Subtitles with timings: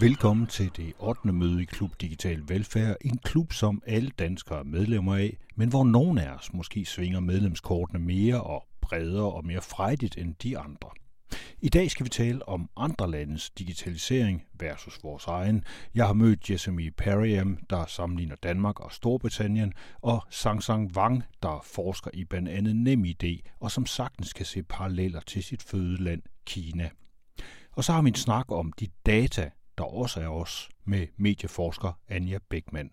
[0.00, 1.32] Velkommen til det 8.
[1.32, 5.84] møde i Klub Digital Velfærd, en klub, som alle danskere er medlemmer af, men hvor
[5.84, 10.90] nogen af os måske svinger medlemskortene mere og bredere og mere frejdigt end de andre.
[11.60, 15.64] I dag skal vi tale om andre landes digitalisering versus vores egen.
[15.94, 21.64] Jeg har mødt Jessamine Perriam, der sammenligner Danmark og Storbritannien, og Sang Sang Wang, der
[21.64, 26.90] forsker i blandt andet NemID, og som sagtens kan se paralleller til sit fødeland Kina.
[27.72, 31.92] Og så har vi en snak om de data, der også er os, med medieforsker
[32.08, 32.90] Anja Beckmann.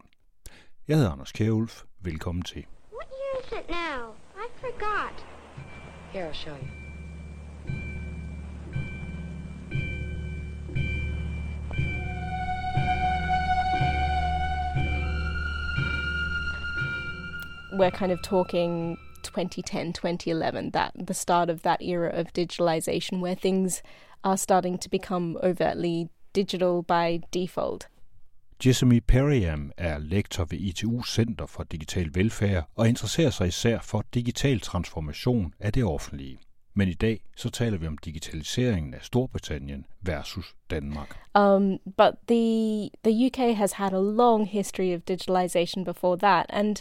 [0.88, 1.84] Jeg hedder Anders Kjærulf.
[2.00, 2.66] Velkommen til.
[2.92, 4.14] What year is it now?
[4.36, 5.26] I forgot.
[6.14, 6.86] Here, I'll show you.
[17.78, 23.36] we're kind of talking 2010, 2011, that the start of that era of digitalization where
[23.36, 23.84] things
[24.24, 27.88] are starting to become overtly digital by default.
[28.66, 34.04] Jessamy Perriam er lektor ved ITU Center for Digital Velfærd og interesserer sig især for
[34.14, 36.40] digital transformation af det offentlige.
[36.74, 41.18] Men i dag så taler vi om digitaliseringen af Storbritannien versus Danmark.
[41.40, 46.76] Um, but the the UK has had a long history of digitalization before that, and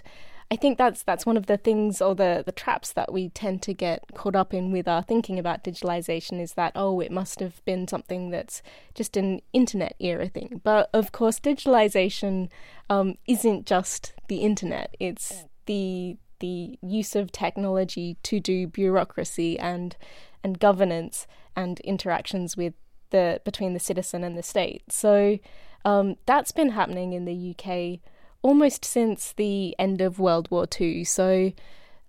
[0.51, 3.63] I think that's that's one of the things or the the traps that we tend
[3.63, 7.41] to get caught up in with our thinking about digitalization is that oh it must
[7.41, 8.63] have been something that's
[8.95, 10.61] just an internet era thing.
[10.63, 12.51] But of course, digitalization
[12.91, 14.95] um, isn't just the internet.
[15.01, 19.97] It's the the use of technology to do bureaucracy and
[20.43, 22.75] and governance and interactions with
[23.11, 24.83] the between the citizen and the state.
[24.91, 25.39] So
[25.85, 28.01] um, that's been happening in the UK
[28.45, 31.03] almost since the end of World War II.
[31.05, 31.53] So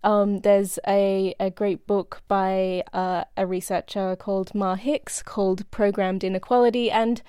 [0.03, 6.25] um, there's a, a great book by uh, a researcher called Mar Hicks called Programmed
[6.25, 7.21] Inequality, and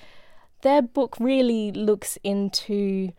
[0.61, 3.13] their book really looks into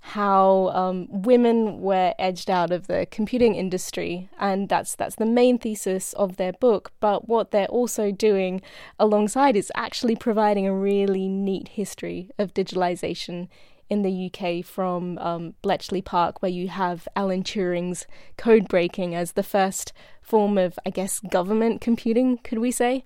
[0.00, 5.58] how um, women were edged out of the computing industry, and that's that's the main
[5.58, 6.92] thesis of their book.
[6.98, 8.62] But what they're also doing
[8.98, 13.48] alongside is actually providing a really neat history of digitalization
[13.88, 19.32] in the UK from um, Bletchley Park, where you have Alan Turing's code breaking as
[19.32, 23.04] the first form of, I guess, government computing, could we say?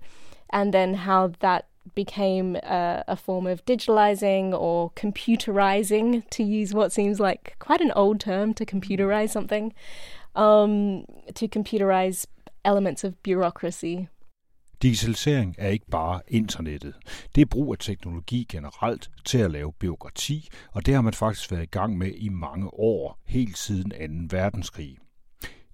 [0.49, 1.65] And then how that
[1.95, 7.91] became a, a, form of digitalizing or computerizing, to use what seems like quite an
[7.95, 9.73] old term to computerize something,
[10.35, 12.25] um, to computerize
[12.63, 14.09] elements of bureaucracy.
[14.81, 16.93] Digitalisering er ikke bare internettet.
[17.35, 21.51] Det er brug af teknologi generelt til at lave byråkrati, og det har man faktisk
[21.51, 24.35] været i gang med i mange år, helt siden 2.
[24.37, 24.97] verdenskrig.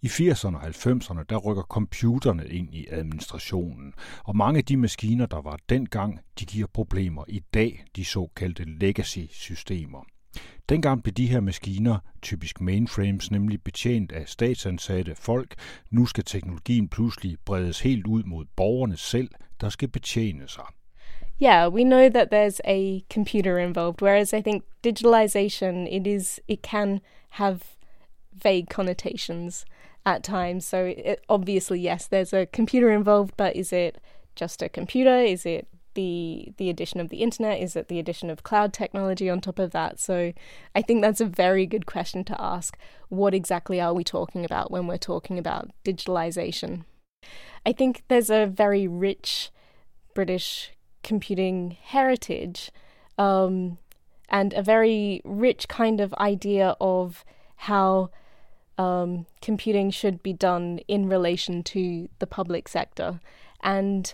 [0.01, 5.25] I 80'erne og 90'erne, der rykker computerne ind i administrationen, og mange af de maskiner,
[5.25, 10.05] der var dengang, de giver problemer i dag, de såkaldte legacy-systemer.
[10.69, 15.55] Dengang blev de her maskiner, typisk mainframes, nemlig betjent af statsansatte folk.
[15.91, 19.29] Nu skal teknologien pludselig bredes helt ud mod borgerne selv,
[19.61, 20.65] der skal betjene sig.
[21.41, 26.61] Yeah, we know that there's a computer involved, whereas I think digitalization it is it
[26.63, 26.99] can
[27.29, 27.59] have
[28.43, 29.65] vague connotations
[30.05, 30.65] at times.
[30.65, 33.97] So it, obviously, yes, there's a computer involved, but is it
[34.35, 35.19] just a computer?
[35.19, 37.59] Is it the the addition of the internet?
[37.59, 39.99] Is it the addition of cloud technology on top of that?
[39.99, 40.31] So
[40.75, 42.77] I think that's a very good question to ask.
[43.09, 46.85] What exactly are we talking about when we're talking about digitalization?
[47.65, 49.49] I think there's a very rich
[50.13, 50.71] British
[51.03, 52.71] computing heritage
[53.17, 53.79] um,
[54.29, 57.25] and a very rich kind of idea of
[57.55, 58.11] how
[58.77, 63.19] um, computing should be done in relation to the public sector.
[63.63, 64.13] And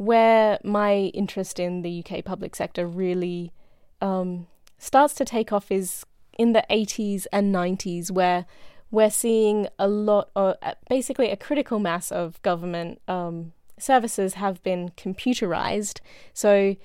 [0.00, 3.52] where my interest in the UK public sector really
[4.00, 4.46] um,
[4.78, 6.06] starts to take off is
[6.38, 8.46] in the 80s and 90s, where
[8.90, 10.56] we're seeing a lot of
[10.88, 16.00] basically a critical mass of government um, services have been computerized.
[16.32, 16.76] So,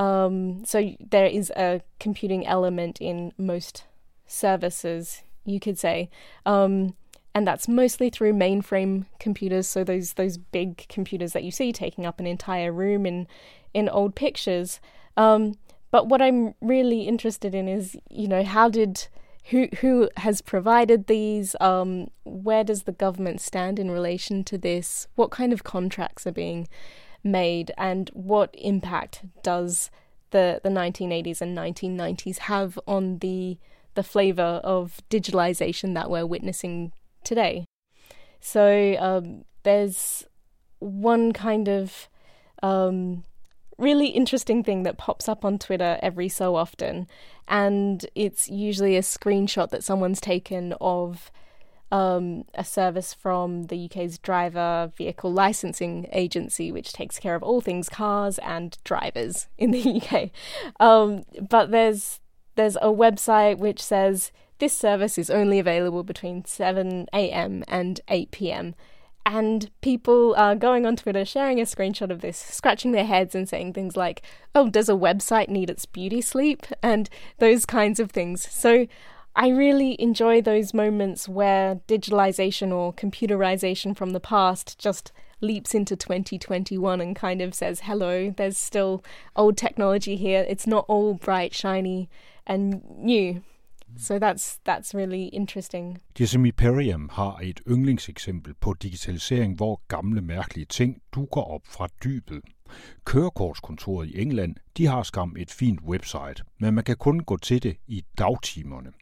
[0.00, 3.84] um, so there is a computing element in most
[4.26, 6.10] services, you could say.
[6.44, 6.96] Um,
[7.36, 12.06] and that's mostly through mainframe computers so those those big computers that you see taking
[12.06, 13.28] up an entire room in
[13.74, 14.80] in old pictures.
[15.18, 15.56] Um,
[15.90, 19.08] but what i'm really interested in is you know how did
[19.50, 21.54] who who has provided these?
[21.60, 25.06] Um, where does the government stand in relation to this?
[25.14, 26.66] What kind of contracts are being
[27.22, 27.70] made?
[27.76, 29.90] And what impact does
[30.30, 33.58] the the 1980s and 1990s have on the
[33.94, 36.92] the flavor of digitalization that we're witnessing
[37.26, 37.66] today.
[38.40, 40.24] So um, there's
[40.78, 42.08] one kind of
[42.62, 43.24] um,
[43.78, 47.06] really interesting thing that pops up on Twitter every so often.
[47.48, 51.30] And it's usually a screenshot that someone's taken of
[51.92, 57.60] um, a service from the UK's driver vehicle licensing agency, which takes care of all
[57.60, 60.30] things cars and drivers in the UK.
[60.80, 62.20] Um, but there's
[62.56, 67.64] there's a website which says this service is only available between 7 a.m.
[67.68, 68.74] and 8 p.m.
[69.24, 73.48] And people are going on Twitter sharing a screenshot of this, scratching their heads and
[73.48, 74.22] saying things like,
[74.54, 76.64] oh, does a website need its beauty sleep?
[76.82, 78.48] And those kinds of things.
[78.50, 78.86] So
[79.34, 85.96] I really enjoy those moments where digitalization or computerization from the past just leaps into
[85.96, 89.04] 2021 and kind of says, hello, there's still
[89.34, 90.46] old technology here.
[90.48, 92.08] It's not all bright, shiny,
[92.46, 93.42] and new.
[93.98, 95.98] So that's, that's really interesting.
[96.20, 102.40] Jessamy Perriam har et yndlingseksempel på digitalisering, hvor gamle mærkelige ting dukker op fra dybet.
[103.04, 107.62] Kørekortskontoret i England, de har skam et fint website, men man kan kun gå til
[107.62, 108.92] det i dagtimerne.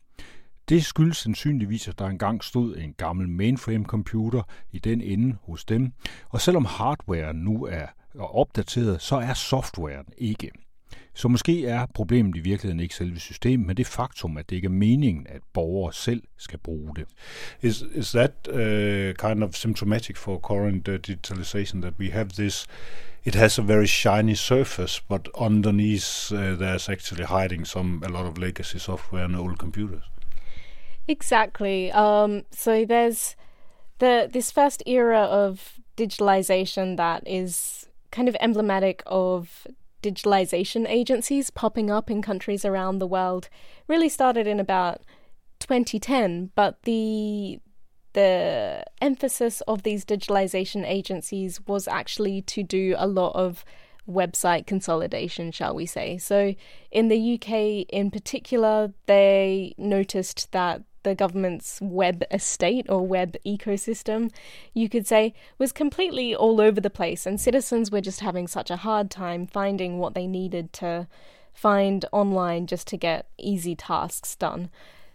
[0.68, 4.42] Det skyldes sandsynligvis, at der engang stod en gammel mainframe-computer
[4.72, 5.92] i den ende hos dem,
[6.28, 7.86] og selvom hardwaren nu er
[8.18, 10.50] opdateret, så er softwaren ikke.
[11.14, 14.66] Så måske er problemet i virkeligheden ikke selve systemet, men det faktum, at det ikke
[14.66, 17.04] er meningen, at borgere selv skal bruge det.
[17.62, 22.66] Is, is that uh, kind of symptomatic for current uh, digitalization, that we have this,
[23.24, 28.26] it has a very shiny surface, but underneath uh, there's actually hiding some, a lot
[28.26, 30.02] of legacy software and old computers?
[31.08, 31.92] Exactly.
[31.92, 33.36] Um, so there's
[33.98, 39.66] the this first era of digitalization that is kind of emblematic of
[40.04, 43.48] digitalization agencies popping up in countries around the world
[43.88, 45.00] really started in about
[45.60, 47.58] 2010 but the
[48.14, 53.64] the emphasis of these digitalization agencies was actually to do a lot of
[54.08, 56.18] website consolidation, shall we say.
[56.18, 56.54] So,
[56.90, 64.32] in the UK in particular, they noticed that the government's web estate or web ecosystem,
[64.74, 68.70] you could say, was completely all over the place, and citizens were just having such
[68.70, 71.06] a hard time finding what they needed to
[71.52, 74.68] find online just to get easy tasks done.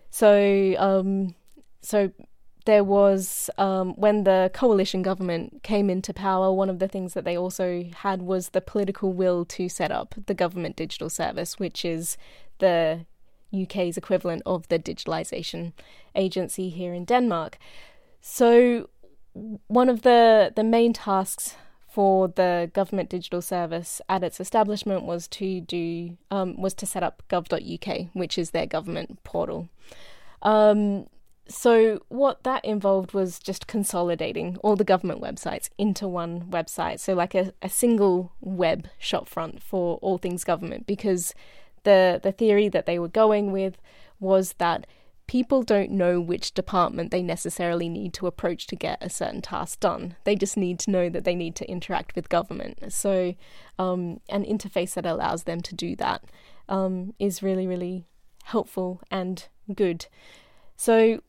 [0.10, 1.36] So, um,
[1.82, 2.12] so
[2.66, 7.26] there was um, when the coalition government came into power, one of the things that
[7.26, 11.84] they also had was the political will to set up the government digital service, which
[11.84, 12.18] is
[12.60, 13.06] the
[13.54, 15.74] UK's equivalent of the digitalization
[16.16, 17.58] agency here in Denmark.
[18.22, 18.90] So
[19.68, 21.56] one of the the main tasks
[21.88, 27.04] for the government digital service at its establishment was to do um, was to set
[27.04, 29.70] up gov.uk, which is their government portal.
[30.42, 31.08] Um,
[31.48, 37.16] so what that involved was just consolidating all the government websites into one website, so
[37.16, 41.34] like a, a single web shopfront for all things government, because
[41.90, 43.76] the the theory that they were going with
[44.20, 44.86] was that
[45.26, 49.80] people don't know which department they necessarily need to approach to get a certain task
[49.80, 50.16] done.
[50.24, 52.92] They just need to know that they need to interact with government.
[52.92, 53.36] So,
[53.78, 56.24] um, an interface that allows them to do that
[56.68, 58.06] um, is really, really
[58.46, 60.08] helpful and good.
[60.76, 61.22] So,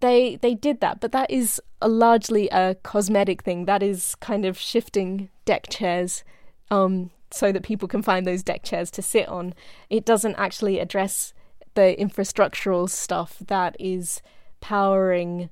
[0.00, 3.66] they they did that, but that is a largely a cosmetic thing.
[3.66, 6.24] That is kind of shifting deck chairs
[6.70, 9.54] um, so that people can find those deck chairs to sit on.
[9.90, 11.32] It doesn't actually address
[11.74, 14.20] the infrastructural stuff that is
[14.60, 15.50] powering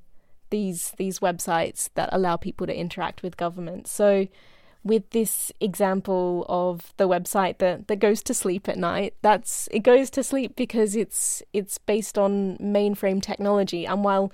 [0.49, 3.87] these these websites that allow people to interact with government.
[3.87, 4.27] So
[4.83, 9.79] with this example of the website that, that goes to sleep at night, that's it
[9.79, 14.31] goes to sleep because it's it's based on mainframe technology and while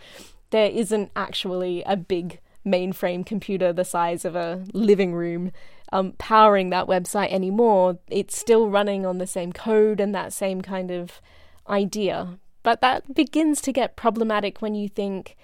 [0.50, 5.52] there isn't actually a big mainframe computer the size of a living room
[5.92, 8.00] um, powering that website anymore.
[8.10, 11.22] It's still running on the same code and that same kind of
[11.68, 12.40] idea.
[12.64, 15.36] But that begins to get problematic when you think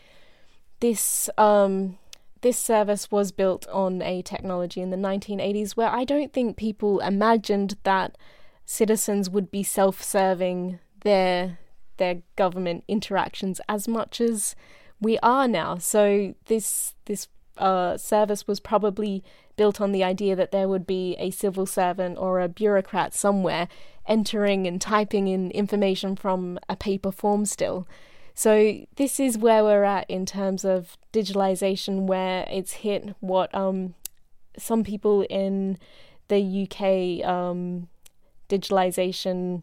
[0.79, 1.97] this um,
[2.41, 6.99] this service was built on a technology in the 1980s where I don't think people
[6.99, 8.17] imagined that
[8.65, 11.59] citizens would be self-serving their
[11.97, 14.55] their government interactions as much as
[14.99, 15.77] we are now.
[15.77, 19.23] So this this uh, service was probably
[19.55, 23.67] built on the idea that there would be a civil servant or a bureaucrat somewhere
[24.07, 27.87] entering and typing in information from a paper form still.
[28.33, 33.93] So this is where we're at in terms of digitalization, where it's hit what um,
[34.57, 35.77] some people in
[36.29, 37.89] the UK um,
[38.49, 39.61] digitalization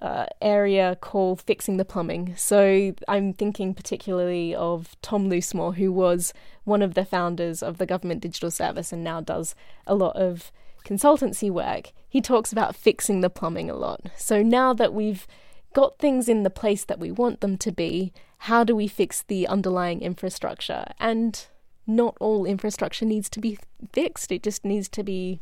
[0.00, 2.34] uh, area called Fixing the Plumbing.
[2.36, 6.34] So I'm thinking particularly of Tom Loosemore, who was
[6.64, 9.54] one of the founders of the Government Digital Service and now does
[9.86, 10.52] a lot of
[10.84, 14.02] consultancy work, he talks about fixing the plumbing a lot.
[14.16, 15.26] So now that we've
[15.74, 19.22] got things in the place that we want them to be, how do we fix
[19.22, 20.86] the underlying infrastructure?
[21.00, 21.46] And
[21.86, 23.58] not all infrastructure needs to be
[23.92, 25.40] fixed, it just needs to be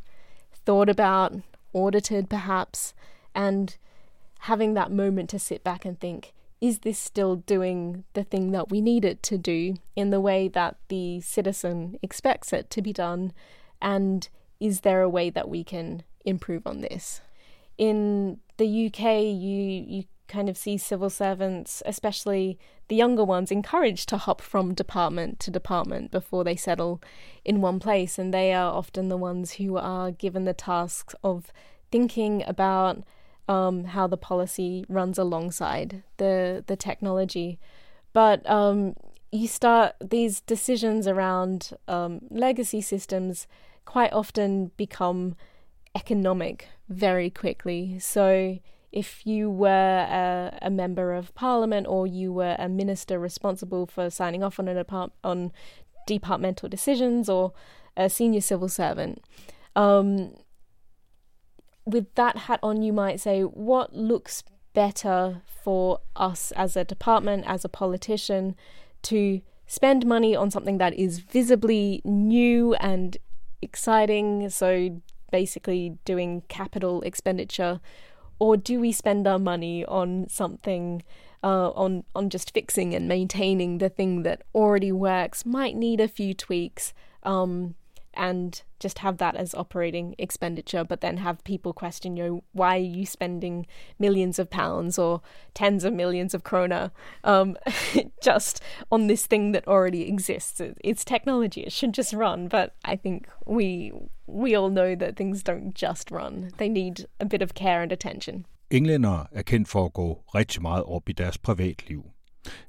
[0.52, 1.34] thought about,
[1.73, 2.94] audited perhaps,
[3.34, 3.76] and
[4.44, 8.70] having that moment to sit back and think, is this still doing the thing that
[8.70, 12.92] we need it to do in the way that the citizen expects it to be
[12.92, 13.32] done?
[13.80, 14.28] And
[14.60, 17.22] is there a way that we can improve on this?
[17.78, 22.58] In the UK, you, you kind of see civil servants, especially
[22.88, 27.02] the younger ones, encouraged to hop from department to department before they settle
[27.46, 28.18] in one place.
[28.18, 31.50] And they are often the ones who are given the tasks of
[31.90, 33.04] thinking about
[33.48, 37.58] um, how the policy runs alongside the the technology.
[38.12, 38.94] But um,
[39.32, 43.46] you start these decisions around um, legacy systems
[43.84, 45.36] quite often become
[45.94, 47.98] economic very quickly.
[47.98, 48.58] So
[48.92, 54.08] if you were a, a, member of parliament or you were a minister responsible for
[54.08, 55.50] signing off on an depart- on
[56.06, 57.52] departmental decisions or
[57.96, 59.24] a senior civil servant,
[59.74, 60.34] um,
[61.87, 67.45] with that hat on, you might say, what looks better for us as a department,
[67.47, 68.57] as a politician,
[69.03, 73.17] to spend money on something that is visibly new and
[73.62, 74.49] exciting?
[74.50, 77.81] So, basically, doing capital expenditure,
[78.38, 81.03] or do we spend our money on something?
[81.43, 86.09] Uh, on on just fixing and maintaining the thing that already works might need a
[86.09, 87.75] few tweaks um,
[88.16, 92.76] and just have that as operating expenditure, but then have people question you know, why
[92.76, 93.66] are you spending
[93.99, 95.23] millions of pounds or
[95.54, 96.90] tens of millions of krona
[97.25, 97.56] um,
[98.23, 100.61] just on this thing that already exists?
[100.83, 102.49] It's technology; it should just run.
[102.49, 103.92] But I think we
[104.26, 107.92] we all know that things don't just run; they need a bit of care and
[107.92, 108.47] attention.
[108.71, 112.13] Englænder er kendt for at gå rigtig meget op i deres privatliv.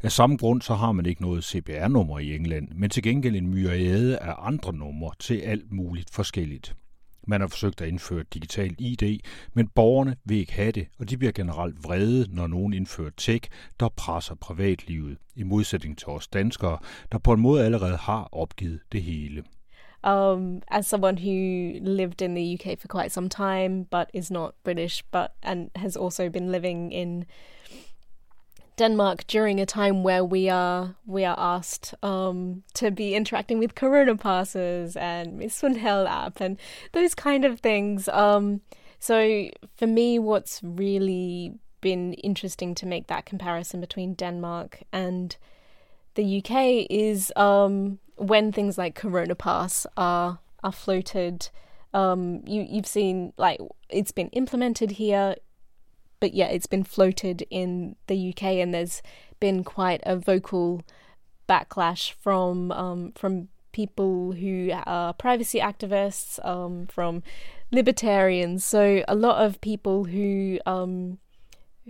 [0.04, 3.48] Af samme grund så har man ikke noget CPR-nummer i England, men til gengæld en
[3.48, 6.76] myriade af andre numre til alt muligt forskelligt.
[7.28, 9.20] Man har forsøgt at indføre digital ID,
[9.54, 13.50] men borgerne vil ikke have det, og de bliver generelt vrede, når nogen indfører tech,
[13.80, 16.78] der presser privatlivet, i modsætning til os danskere,
[17.12, 19.44] der på en måde allerede har opgivet det hele.
[20.08, 21.32] Um, as someone who
[21.82, 25.98] lived in the UK for quite some time, but is not British, but and has
[25.98, 27.26] also been living in
[28.78, 33.76] Denmark during a time where we are we are asked um, to be interacting with
[33.76, 36.58] Corona passes and MinSundhed app and
[36.92, 38.08] those kind of things.
[38.10, 38.62] Um,
[39.00, 45.38] so for me, what's really been interesting to make that comparison between Denmark and
[46.16, 51.50] the UK is um, when things like Corona Pass are are floated.
[51.94, 55.36] Um, you you've seen like it's been implemented here
[56.20, 59.02] but yeah, it's been floated in the UK, and there's
[59.40, 60.82] been quite a vocal
[61.48, 67.22] backlash from um, from people who are privacy activists, um, from
[67.72, 68.64] libertarians.
[68.64, 71.20] So a lot of people who um,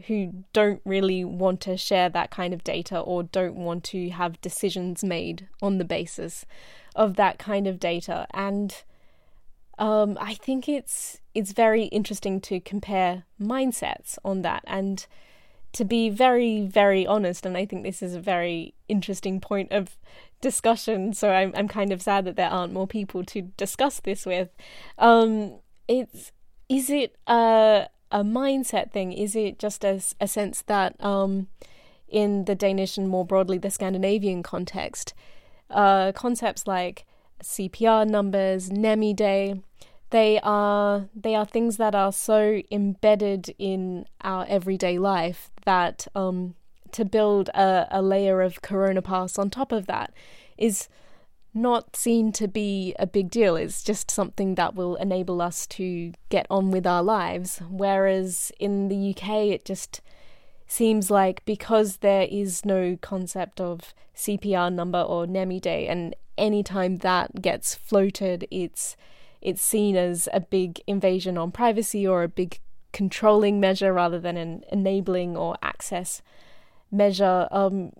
[0.07, 4.41] who don't really want to share that kind of data or don't want to have
[4.41, 6.45] decisions made on the basis
[6.95, 8.27] of that kind of data.
[8.33, 8.75] And
[9.77, 14.63] um, I think it's it's very interesting to compare mindsets on that.
[14.65, 15.05] And
[15.73, 19.97] to be very very honest and i think this is a very interesting point of
[20.39, 24.25] discussion so i'm i'm kind of sad that there aren't more people to discuss this
[24.25, 24.49] with.
[24.97, 26.31] Um it's
[26.69, 29.11] is it a a mindset thing?
[29.11, 31.47] Is it just a, a sense that um
[32.07, 35.13] in the danish and more broadly the scandinavian context
[35.71, 37.05] uh concepts like
[37.43, 39.61] cpr numbers NemID
[40.15, 46.55] they are they are things that are so embedded in our everyday life that um,
[46.93, 50.13] to build a, a layer of Corona Pass on top of that
[50.57, 50.87] is
[51.53, 53.57] not seen to be a big deal.
[53.57, 57.61] It's just something that will enable us to get on with our lives.
[57.69, 59.99] Whereas in the UK, it just
[60.65, 67.41] seems like because there is no concept of CPR number or NemID, and anytime that
[67.41, 68.95] gets floated, it's
[69.45, 72.59] it's seen as a big invasion on privacy or a big
[72.91, 76.23] controlling measure rather than an enabling or access
[76.91, 77.47] measure.
[77.51, 77.91] Um,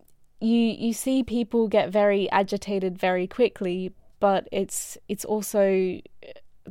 [0.41, 6.01] you you see people get very agitated very quickly, but it's it's also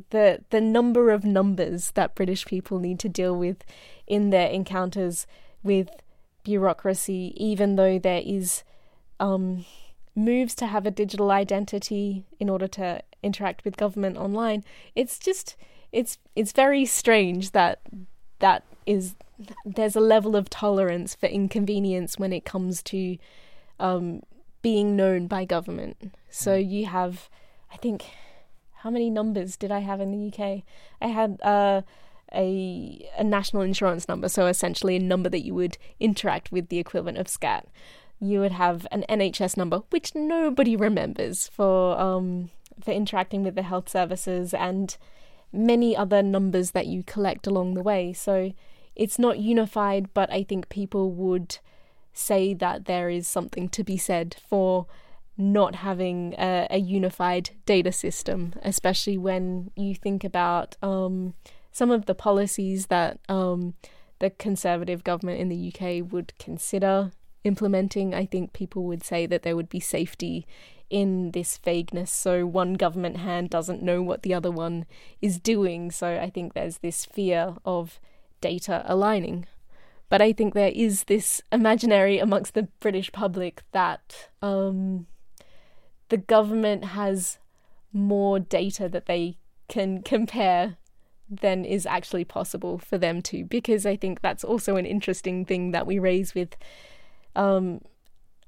[0.09, 3.63] the the number of numbers that British people need to deal with
[4.05, 5.25] in their encounters
[5.63, 5.89] with
[6.43, 8.65] bureaucracy, even though there is
[9.21, 9.63] um,
[10.15, 14.63] moves to have a digital identity in order to interact with government online.
[14.95, 15.55] It's just
[15.91, 17.79] it's it's very strange that
[18.39, 19.15] that is
[19.65, 23.17] there's a level of tolerance for inconvenience when it comes to
[23.79, 24.21] um,
[24.61, 26.13] being known by government.
[26.29, 26.69] So mm.
[26.69, 27.29] you have,
[27.71, 28.05] I think,
[28.79, 30.63] how many numbers did I have in the UK?
[31.01, 31.81] I had uh,
[32.33, 36.79] a a national insurance number, so essentially a number that you would interact with the
[36.79, 37.67] equivalent of SKAT.
[38.19, 42.49] You would have an NHS number, which nobody remembers for um,
[42.83, 44.97] for interacting with the health services, and
[45.51, 48.13] many other numbers that you collect along the way.
[48.13, 48.53] So
[48.95, 51.57] it's not unified, but I think people would
[52.13, 54.87] say that there is something to be said for
[55.37, 61.33] not having a, a unified data system, especially when you think about um,
[61.71, 63.73] some of the policies that um,
[64.19, 67.11] the Conservative government in the UK would consider
[67.45, 68.13] implementing.
[68.13, 70.45] I think people would say that there would be safety
[70.89, 74.85] in this vagueness, so one government hand doesn't know what the other one
[75.21, 75.91] is doing.
[75.91, 77.99] So I think there's this fear of
[78.41, 79.45] data aligning.
[80.09, 85.07] But I think there is this imaginary amongst the British public that um,
[86.09, 87.39] the government has
[87.91, 89.37] more data that they
[89.67, 90.77] can compare
[91.27, 95.71] than is actually possible for them to, because I think that's also an interesting thing
[95.71, 96.55] that we raise with
[97.35, 97.81] um,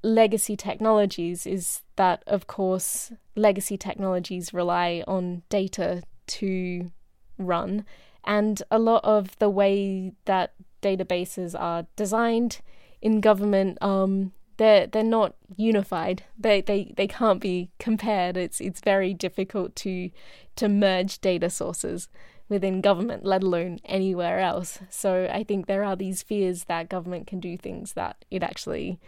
[0.02, 6.90] legacy technologies is that, of course, legacy technologies rely on data to
[7.38, 7.84] run,
[8.24, 12.60] and a lot of the way that databases are designed
[13.00, 16.24] in government, um, they're they're not unified.
[16.38, 18.36] They they they can't be compared.
[18.36, 20.10] It's it's very difficult to
[20.56, 22.08] to merge data sources
[22.50, 24.80] within government, let alone anywhere else.
[24.90, 28.98] So I think there are these fears that government can do things that it actually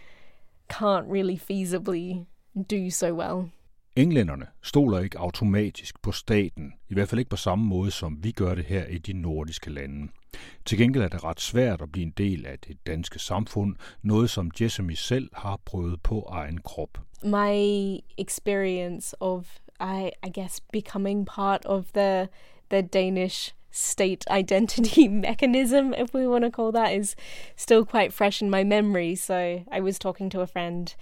[0.68, 3.50] can't really feasibly do so well.
[3.96, 8.30] Englænderne stoler ikke automatisk på staten, i hvert fald ikke på samme måde, som vi
[8.30, 10.08] gør det her i de nordiske lande.
[10.64, 14.30] Til gengæld er det ret svært at blive en del af det danske samfund, noget
[14.30, 16.98] som Jessamy selv har prøvet på egen krop.
[17.24, 22.28] My experience of, I, I guess, becoming part of the,
[22.70, 27.14] the Danish state identity mechanism, if we want to call that, is
[27.54, 29.14] still quite fresh in my memory.
[29.14, 30.92] So I was talking to a friend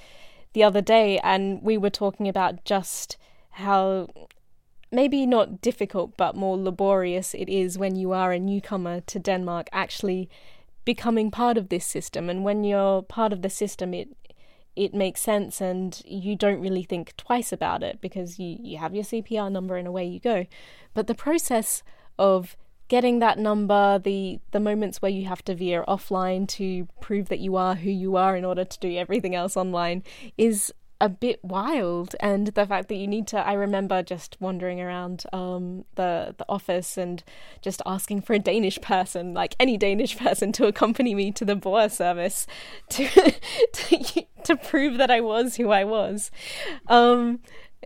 [0.53, 3.17] the other day, and we were talking about just
[3.51, 4.09] how
[4.91, 9.69] maybe not difficult but more laborious it is when you are a newcomer to Denmark
[9.73, 10.31] actually
[10.85, 14.09] becoming part of this system and when you're part of the system it
[14.79, 18.95] it makes sense and you don't really think twice about it because you, you have
[18.95, 20.47] your CPR number and away you go.
[20.95, 21.83] But the process
[22.17, 27.29] of getting that number, the the moments where you have to veer offline to prove
[27.29, 30.05] that you are who you are in order to do everything else online
[30.39, 34.81] is a bit wild and the fact that you need to I remember just wandering
[34.81, 37.23] around um, the the office and
[37.63, 41.55] just asking for a Danish person like any Danish person to accompany me to the
[41.55, 42.47] Borgerservice
[42.91, 43.09] to
[43.73, 46.31] to, to prove that I was who I was.
[46.89, 47.41] Um,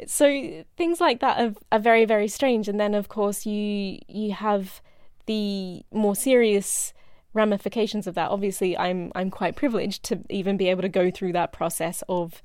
[0.06, 2.66] so things like that are, are very very strange.
[2.66, 4.80] And then of course you you have
[5.26, 6.94] the more serious
[7.34, 8.30] ramifications of that.
[8.30, 12.42] Obviously i'm i'm quite privileged to even be able to go through that process of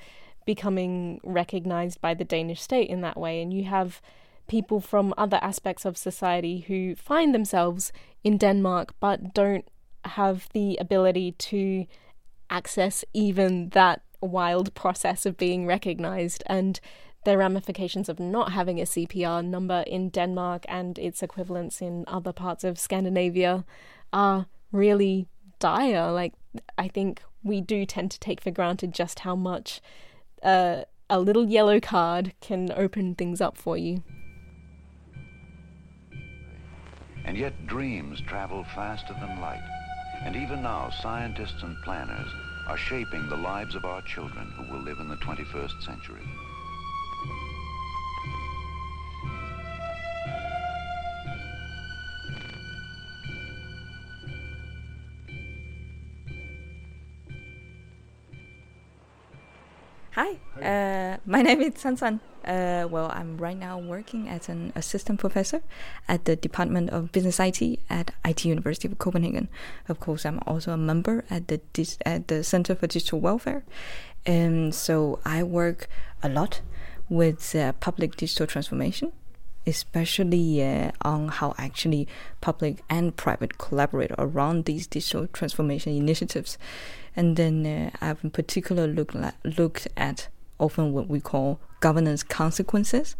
[0.47, 4.01] becoming recognized by the danish state in that way and you have
[4.47, 7.91] people from other aspects of society who find themselves
[8.23, 9.69] in denmark but don't
[10.05, 11.86] have the ability to
[12.49, 16.79] access even that wild process of being recognized and
[17.27, 22.31] the ramifications of not having a CPR number in Denmark and its equivalents in other
[22.31, 23.65] parts of Scandinavia
[24.13, 25.27] are really
[25.60, 26.10] dire.
[26.12, 26.33] Like,
[26.77, 29.81] I think we do tend to take for granted just how much
[30.43, 34.04] a little yellow card can open things up for you.
[37.26, 39.63] And yet dreams travel faster than light.
[40.23, 42.30] And even now, scientists and planners
[42.67, 46.23] are shaping the lives of our children who will live in the 21st century.
[60.17, 62.21] Hi, uh, my name is Sansan.
[62.43, 65.62] Uh, well, I'm right now working as an assistant professor
[66.08, 69.47] at the Department of Business IT at IT University of Copenhagen.
[69.88, 71.62] Of course, I'm also a member at the
[72.03, 73.63] at the Center for Digital Welfare,
[74.25, 75.88] and so I work
[76.23, 76.62] a lot
[77.10, 79.12] with uh, public digital transformation,
[79.67, 82.08] especially uh, on how actually
[82.41, 86.58] public and private collaborate around these digital transformation initiatives.
[87.15, 93.15] And then uh, I've in particular looked looked at often what we call governance consequences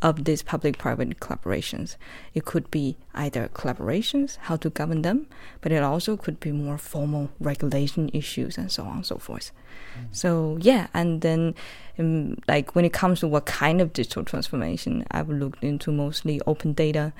[0.00, 1.96] of these public-private collaborations.
[2.32, 5.26] It could be either collaborations, how to govern them,
[5.60, 9.50] but it also could be more formal regulation issues and so on and so forth.
[9.98, 10.06] Mm.
[10.12, 11.54] So yeah, and then
[11.98, 16.40] um, like when it comes to what kind of digital transformation, I've looked into mostly
[16.46, 17.12] open data.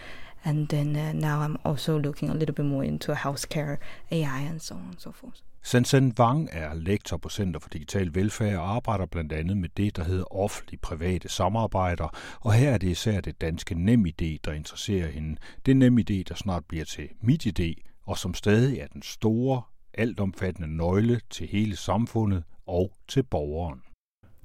[0.44, 3.78] And then uh, now I'm also looking a little bit more into healthcare,
[4.12, 5.42] AI, and so on and so forth.
[5.68, 9.96] Sansan Wang er lektor på Center for Digital Velfærd og arbejder blandt andet med det,
[9.96, 12.08] der hedder offentlig-private samarbejder,
[12.40, 15.36] og her er det især det danske NemID, der interesserer hende.
[15.66, 19.62] Det NemID, der snart bliver til MitID, og som stadig er den store,
[19.94, 23.80] altomfattende nøgle til hele samfundet og til borgeren.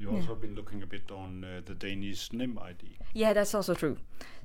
[0.02, 0.42] You also yeah.
[0.42, 2.84] been looking a bit on uh, the Danish NemID.
[3.18, 3.96] Yeah, that's also true.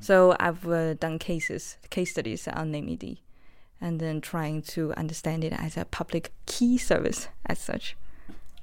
[0.00, 3.27] So I've uh, done cases, case studies on NemID.
[3.80, 7.96] And then trying to understand it as a public key service as such.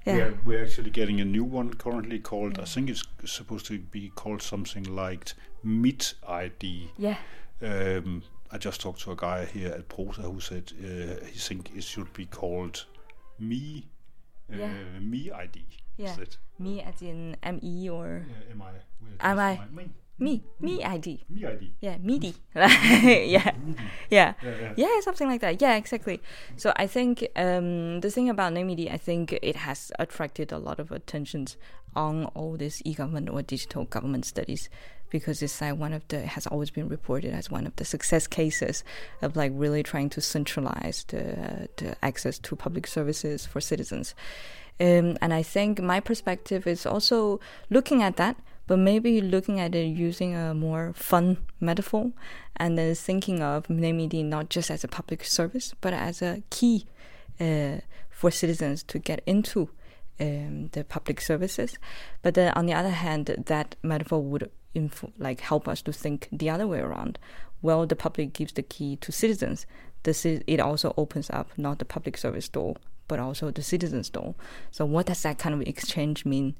[0.06, 0.15] Yeah.
[0.15, 4.12] We're, we're actually getting a new one currently called, I think it's supposed to be
[4.15, 6.91] called something like Meet ID.
[6.97, 7.17] Yeah.
[7.62, 11.71] Um, I just talked to a guy here at Prosa who said uh, he think
[11.75, 12.86] it should be called
[13.39, 13.88] Me,
[14.54, 14.73] uh, yeah.
[15.01, 15.65] Me ID.
[15.97, 16.15] Yeah.
[16.60, 19.30] Me as in M E or yeah, M I.
[19.32, 19.60] M I.
[20.17, 21.25] Me, me ID.
[21.30, 21.73] Me ID.
[21.82, 22.36] Yeah, MIDI.
[22.56, 23.51] yeah.
[24.10, 24.34] yeah.
[24.41, 24.73] Yeah.
[24.78, 25.62] Yeah, something like that.
[25.62, 26.21] Yeah, exactly.
[26.56, 30.80] So I think um, the thing about NemID, I think it has attracted a lot
[30.80, 31.58] of attentions
[31.95, 34.69] on all this e-government or digital government studies
[35.10, 38.28] because it's like one of the has always been reported as one of the success
[38.28, 38.84] cases
[39.21, 44.15] of like really trying to centralize the, the access to public services for citizens.
[44.80, 48.36] Um, and I think my perspective is also looking at that
[48.67, 52.12] but maybe looking at it using a more fun metaphor
[52.58, 56.86] and then thinking of NemID not just as a public service, but as a key
[57.39, 57.78] uh,
[58.10, 59.69] for citizens to get into
[60.19, 61.78] um, the public services.
[62.21, 64.49] But then on the other hand, that metaphor would
[65.17, 67.19] like help us to think the other way around.
[67.62, 69.65] Well, the public gives the key to citizens.
[70.06, 72.75] Is, it also opens up not the public service door,
[73.08, 74.36] but also the citizens door.
[74.71, 76.56] So what does that kind of exchange mean?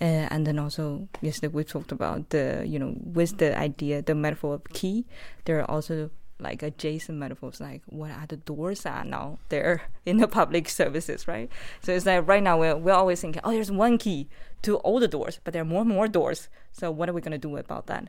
[0.00, 4.14] Uh, and then also yesterday we talked about the you know with the idea the
[4.14, 5.04] metaphor of key
[5.44, 6.08] there are also
[6.40, 11.28] like adjacent metaphors like what are the doors are now there in the public services
[11.28, 11.50] right?
[11.82, 14.28] So it's like right now we're, we're always thinking oh there's one key
[14.62, 16.48] to all the doors but there are more and more doors.
[16.72, 18.08] So what are we going to do about that?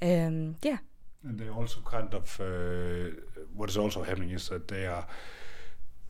[0.00, 0.78] Um, yeah.
[1.22, 3.20] And they also kind of uh,
[3.54, 5.06] what is also happening is that they are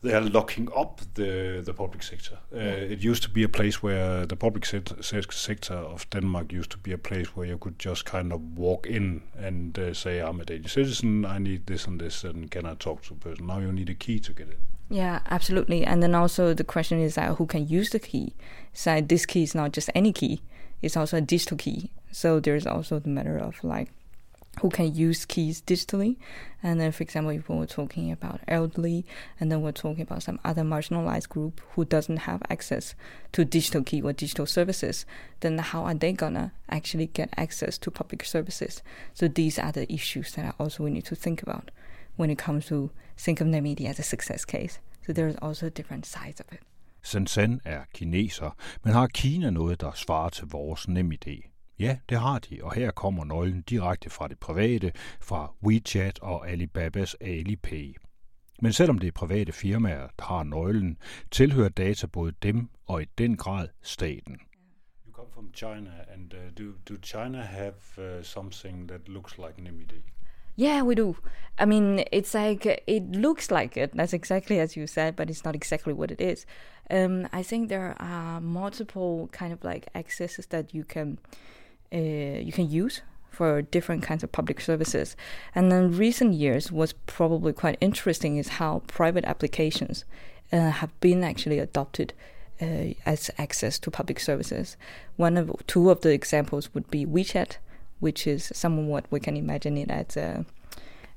[0.01, 2.37] they are locking up the the public sector.
[2.53, 2.93] Uh, yeah.
[2.93, 6.93] It used to be a place where the public sector of Denmark used to be
[6.93, 10.45] a place where you could just kind of walk in and uh, say, "I'm a
[10.45, 11.25] Danish citizen.
[11.25, 13.89] I need this and this, and can I talk to a person?" Now you need
[13.89, 14.57] a key to get in.
[14.89, 15.85] Yeah, absolutely.
[15.85, 18.33] And then also the question is uh, who can use the key.
[18.73, 20.41] So this key is not just any key;
[20.81, 21.91] it's also a digital key.
[22.11, 23.89] So there's also the matter of like
[24.61, 26.17] who can use keys digitally.
[26.63, 29.05] And then, for example, if we're talking about elderly,
[29.39, 32.95] and then we're talking about some other marginalized group who doesn't have access
[33.33, 35.05] to digital key or digital services,
[35.39, 38.81] then how are they gonna actually get access to public services?
[39.13, 41.71] So these are the issues that also we need to think about
[42.15, 44.79] when it comes to think of NemID as a success case.
[45.05, 46.59] So there's also different sides of it.
[47.03, 51.27] Sansan er kineser, men har Kina noget, der svarer til vores NemID?
[51.79, 56.49] Ja, det har de, og her kommer nøglen direkte fra det private, fra WeChat og
[56.49, 57.95] Alibabas Alipay.
[58.61, 60.97] Men selvom det er private firmaer, der har nøglen,
[61.31, 64.39] tilhører data både dem og i den grad staten.
[65.07, 69.57] You come from China, and uh, do, do China have uh, something that looks like
[69.57, 69.93] NemID?
[70.59, 71.15] Yeah, we do.
[71.59, 73.91] I mean, it's like it looks like it.
[73.93, 76.45] That's exactly as you said, but it's not exactly what it is.
[76.89, 81.19] Um, I think there are multiple kind of like accesses that you can
[81.93, 85.15] uh, you can use for different kinds of public services.
[85.53, 90.05] And then recent years was probably quite interesting is how private applications
[90.51, 92.13] uh, have been actually adopted
[92.59, 94.75] uh, as access to public services.
[95.17, 97.57] One of two of the examples would be WeChat,
[97.99, 100.45] which is somewhat we can imagine it as a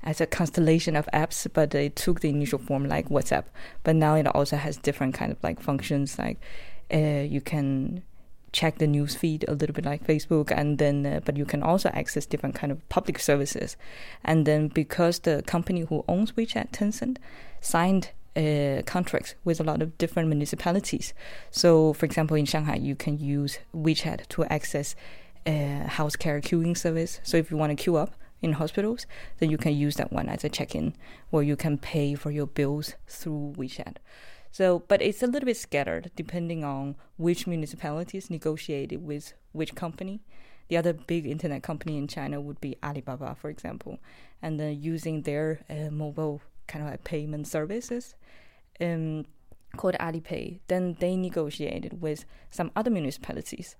[0.03, 3.45] as a constellation of apps, but it took the initial form like WhatsApp.
[3.83, 6.39] But now it also has different kind of like functions, like
[6.93, 8.03] uh, you can
[8.51, 11.63] check the news feed a little bit like Facebook, and then uh, but you can
[11.63, 13.77] also access different kind of public services,
[14.23, 17.17] and then because the company who owns WeChat, Tencent,
[17.61, 21.13] signed uh, contracts with a lot of different municipalities.
[21.49, 24.95] So, for example, in Shanghai, you can use WeChat to access
[25.45, 27.19] uh, house care queuing service.
[27.23, 29.05] So, if you want to queue up in hospitals,
[29.39, 30.95] then you can use that one as a check-in,
[31.29, 33.97] where you can pay for your bills through WeChat.
[34.51, 40.21] So, but it's a little bit scattered depending on which municipalities negotiated with which company.
[40.67, 43.99] the other big internet company in China would be Alibaba, for example,
[44.41, 48.15] and then using their uh, mobile kind of like payment services.
[48.79, 49.25] Um,
[49.77, 50.59] called Alipay.
[50.67, 53.75] Then they negotiated with some other municipalities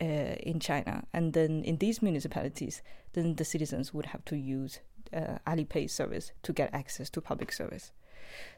[0.00, 2.82] uh, in China, and then in these municipalities,
[3.12, 4.80] then the citizens would have to use
[5.14, 7.92] uh, Alipay service to get access to public service.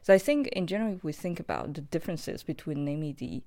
[0.01, 3.43] So I think in general, if we think about the differences between NemID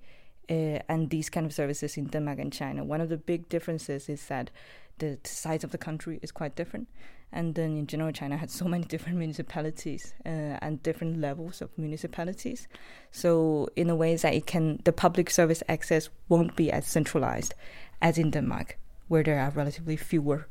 [0.48, 4.08] uh, and these kind of services in Denmark and China, one of the big differences
[4.08, 4.50] is that
[4.98, 6.88] the size of the country is quite different.
[7.32, 11.70] And then in general, China had so many different municipalities uh, and different levels of
[11.78, 12.68] municipalities.
[13.10, 17.54] So in a way that it can, the public service access won't be as centralized
[18.02, 20.48] as in Denmark, where there are relatively fewer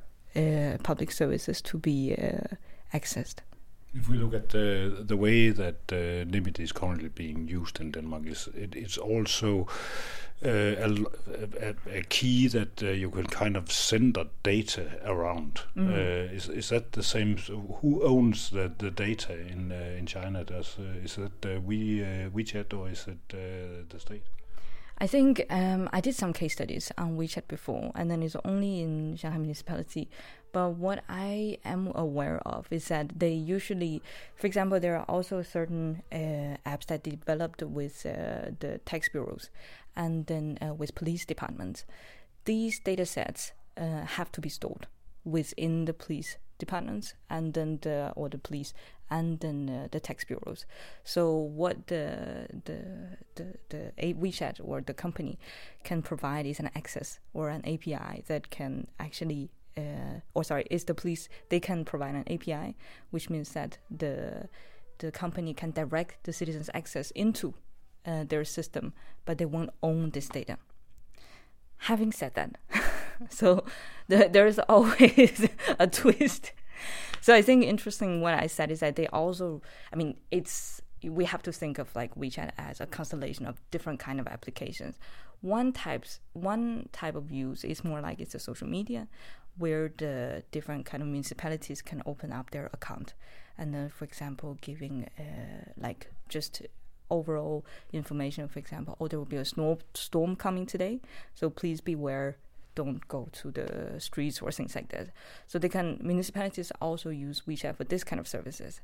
[0.84, 2.56] public services to be uh,
[2.94, 3.42] accessed.
[3.94, 8.28] If we look at uh, the way that uh, is currently being used in Denmark,
[8.28, 9.68] is it, it's also
[10.46, 11.06] uh, a,
[11.60, 15.62] a, a, key that uh, you can kind of send that data around.
[15.76, 15.92] Mm.
[15.92, 17.36] Uh, is is that the same?
[17.82, 20.44] Who owns the, the data in uh, in China?
[20.46, 22.00] Does is it we
[22.34, 23.30] WeChat or is it
[23.90, 24.24] the state?
[25.02, 28.82] I think um, I did some case studies on WeChat before, and then it's only
[28.82, 30.10] in Shanghai municipality.
[30.52, 34.02] But what I am aware of is that they usually,
[34.36, 39.50] for example, there are also certain uh, apps that developed with uh, the tax bureaus
[39.96, 41.86] and then uh, with police departments.
[42.44, 44.88] These data sets uh, have to be stored
[45.30, 48.74] within the police departments and then the or the police
[49.10, 50.66] and then uh, the tax bureaus.
[51.04, 55.40] So what the the the the WeChat or the company
[55.84, 60.84] can provide is an access or an API that can actually uh, or sorry is
[60.84, 62.76] the police they can provide an API
[63.10, 64.48] which means that the
[65.00, 67.54] the company can direct the citizens access into
[68.06, 68.94] uh, their system
[69.26, 70.58] but they won't own this data.
[71.84, 72.58] Having said that
[73.30, 73.64] so
[74.08, 76.54] the, there's always a twist.
[77.22, 81.26] So I think interesting what I said is that they also, I mean, it's we
[81.26, 84.98] have to think of like WeChat as a constellation of different kind of applications.
[85.42, 89.08] One types one type of use is more like it's a social media
[89.58, 93.14] where the different kind of municipalities can open up their account
[93.58, 96.62] and then for example giving uh, like just
[97.12, 101.00] overall information for example oh there will be a snow storm coming today
[101.36, 102.38] so please beware
[102.80, 105.10] don't go to the streets or things like that.
[105.48, 108.80] So they can municipalities also use WeChat for this kind of services.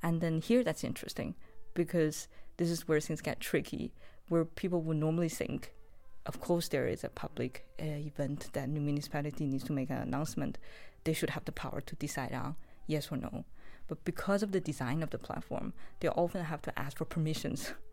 [0.00, 1.34] And then here that's interesting
[1.74, 2.28] because
[2.58, 3.92] this is where things get tricky,
[4.28, 5.72] where people would normally think,
[6.24, 9.98] of course there is a public uh, event that the municipality needs to make an
[9.98, 10.58] announcement.
[11.02, 12.54] They should have the power to decide on
[12.86, 13.44] yes or no.
[13.88, 17.74] But because of the design of the platform, they often have to ask for permissions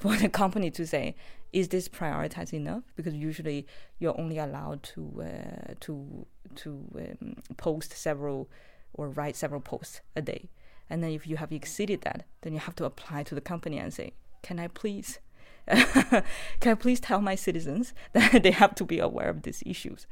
[0.00, 1.14] for the company to say,
[1.52, 2.82] is this prioritized enough?
[2.96, 3.66] Because usually
[3.98, 8.48] you're only allowed to uh, to to um, post several
[8.94, 10.48] or write several posts a day,
[10.88, 13.78] and then if you have exceeded that, then you have to apply to the company
[13.78, 15.18] and say, can I please?
[15.68, 16.24] can
[16.64, 20.06] I please tell my citizens that they have to be aware of these issues?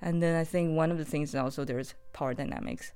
[0.00, 2.92] And then I think one of the things also there's power dynamics.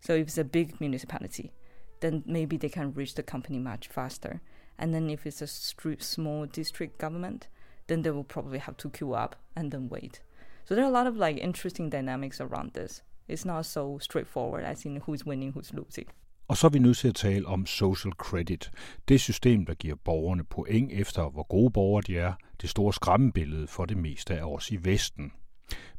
[0.00, 1.52] So if it's a big municipality,
[2.00, 4.40] then maybe they can reach the company much faster
[4.80, 5.46] and then if it's a
[5.98, 7.48] small district government,
[7.86, 10.22] then they will probably have to queue up and then wait.
[10.64, 13.02] So there are a lot of like interesting dynamics around this.
[13.28, 16.06] It's not so straightforward as in who's winning, who's losing.
[16.48, 18.70] Og så er vi nødt til at tale om social credit.
[19.08, 22.32] Det system, der giver borgerne point efter, hvor gode borgere de er.
[22.60, 25.32] Det store skræmmebillede for det meste af os i Vesten.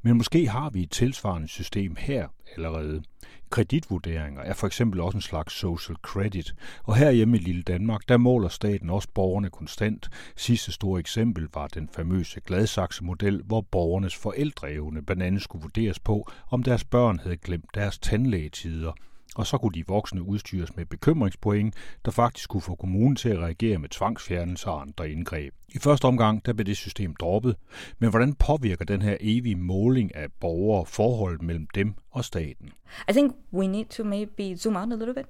[0.01, 3.03] Men måske har vi et tilsvarende system her allerede.
[3.49, 8.17] Kreditvurderinger er for eksempel også en slags social credit, og herhjemme i lille Danmark, der
[8.17, 10.09] måler staten også borgerne konstant.
[10.35, 16.31] Sidste store eksempel var den famøse Gladsaxe-model, hvor borgernes forældreevne blandt andet skulle vurderes på,
[16.49, 18.91] om deres børn havde glemt deres tandlægetider–
[19.35, 23.39] og så kunne de voksne udstyres med bekymringspoint, der faktisk kunne få kommunen til at
[23.39, 25.53] reagere med tvangsfjernelse og andre indgreb.
[25.69, 27.55] I første omgang der blev det system droppet,
[27.99, 32.69] men hvordan påvirker den her evige måling af borgere forholdet mellem dem og staten?
[33.09, 35.25] I think we need to maybe zoom out a little bit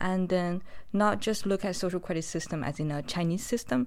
[0.00, 0.62] and then
[0.92, 3.86] not just look at social credit system as in a Chinese system,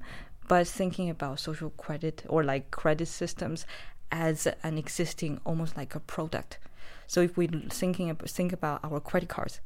[0.49, 3.65] but thinking about social credit or like credit systems
[4.11, 6.59] as an existing almost like a product.
[7.07, 9.61] So if we thinking think about our credit cards,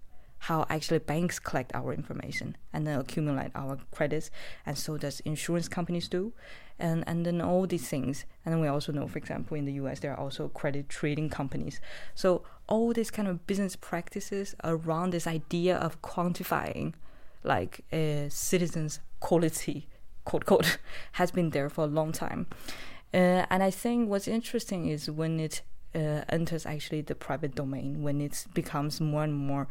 [0.45, 4.31] how actually banks collect our information and then accumulate our credits,
[4.65, 6.33] and so does insurance companies do,
[6.79, 8.25] and and then all these things.
[8.43, 9.99] And then we also know, for example, in the U.S.
[9.99, 11.79] there are also credit trading companies.
[12.15, 16.93] So all these kind of business practices around this idea of quantifying,
[17.43, 19.87] like a citizens' quality,
[20.25, 20.79] quote quote,
[21.13, 22.47] has been there for a long time.
[23.13, 25.61] Uh, and I think what's interesting is when it
[25.93, 29.67] uh, enters actually the private domain when it becomes more and more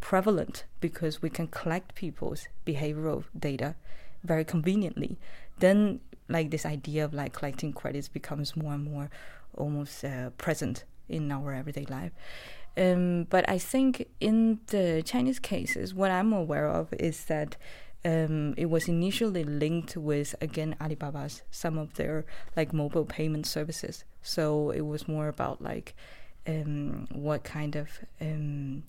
[0.00, 3.74] prevalent because we can collect people's behavioral data
[4.22, 5.18] very conveniently.
[5.58, 9.10] Then like this idea of like collecting credits becomes more and more
[9.56, 12.12] almost uh, present in our everyday life.
[12.76, 17.56] Um, but I think in the Chinese cases, what I'm aware of is that
[18.04, 22.24] um, it was initially linked with again Alibaba's some of their
[22.56, 24.04] like mobile payment services.
[24.22, 25.94] So it was more about like
[26.46, 27.88] um, what kind of
[28.20, 28.84] um,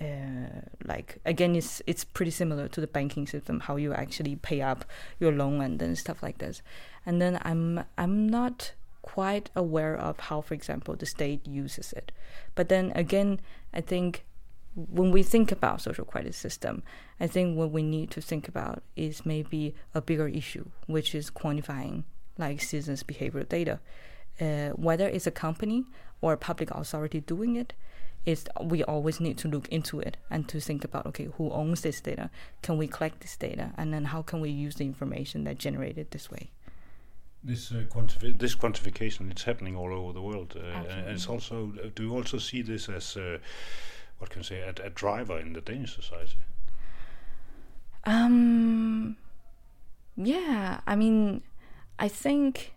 [0.00, 4.60] uh, like again it's it's pretty similar to the banking system how you actually pay
[4.60, 4.84] up
[5.18, 6.60] your loan and then stuff like this
[7.06, 12.12] and then i'm i'm not quite aware of how for example the state uses it
[12.54, 13.40] but then again
[13.72, 14.26] i think
[14.76, 16.82] when we think about social credit system,
[17.18, 21.30] I think what we need to think about is maybe a bigger issue, which is
[21.30, 22.04] quantifying
[22.36, 23.80] like citizens' behavioral data.
[24.38, 25.86] Uh, whether it's a company
[26.20, 27.72] or a public authority doing it,
[28.26, 31.80] is we always need to look into it and to think about okay, who owns
[31.80, 32.28] this data?
[32.60, 36.10] Can we collect this data, and then how can we use the information that generated
[36.10, 36.50] this way?
[37.42, 41.72] This uh, quantifi- this quantification it's happening all over the world, uh, and it's also.
[41.94, 43.38] Do you also see this as uh,
[44.18, 46.38] what can I say, a, a driver in the Danish society?
[48.04, 49.16] Um,
[50.16, 51.42] yeah, I mean,
[51.98, 52.74] I think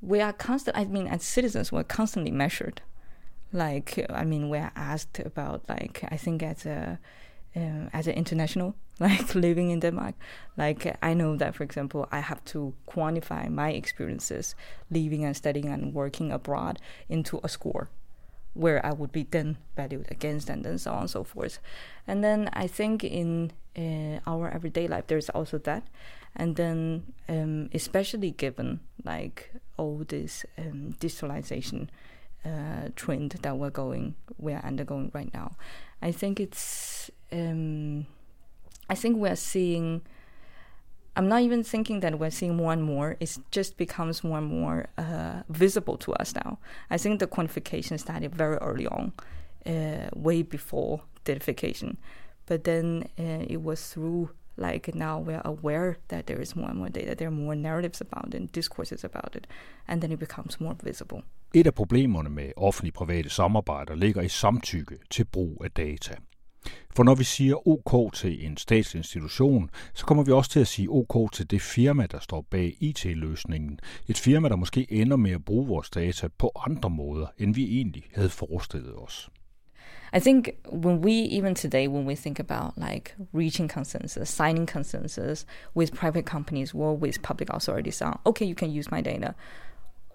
[0.00, 0.76] we are constant.
[0.76, 2.82] I mean, as citizens, we're constantly measured.
[3.52, 6.98] Like, I mean, we're asked about like I think as a
[7.56, 10.14] uh, as an international, like living in Denmark,
[10.56, 14.54] like I know that for example, I have to quantify my experiences
[14.90, 17.88] living and studying and working abroad into a score
[18.58, 21.60] where I would be then valued against, and then so on and so forth.
[22.06, 25.86] And then I think in uh, our everyday life, there's also that.
[26.34, 31.88] And then, um, especially given like all this um, digitalization
[32.44, 35.52] uh, trend that we're going, we're undergoing right now,
[36.02, 38.06] I think it's, um,
[38.90, 40.02] I think we're seeing
[41.18, 43.16] I'm not even thinking that we're seeing more and more.
[43.18, 46.58] It just becomes more and more uh, visible to us now.
[46.90, 49.12] I think the quantification started very early on,
[49.66, 51.96] uh, way before datafication.
[52.46, 56.78] But then uh, it was through like now we're aware that there is more and
[56.78, 57.14] more data.
[57.14, 59.46] There are more narratives about it, discourses about it,
[59.88, 61.22] and then it becomes more visible.
[61.54, 66.14] Et af problemerne med offentlig-private samarbejder ligger i samtykke til brug af data.
[66.90, 70.88] For når vi siger OK til en statsinstitution, så kommer vi også til at sige
[70.90, 73.78] OK til det firma, der står bag IT-løsningen.
[74.08, 77.76] Et firma, der måske ender med at bruge vores data på andre måder, end vi
[77.76, 79.30] egentlig havde forestillet os.
[80.12, 85.46] I think when we even today when we think about like reaching consensus, signing consensus
[85.76, 89.34] with private companies or with public authorities on okay, you can use my data.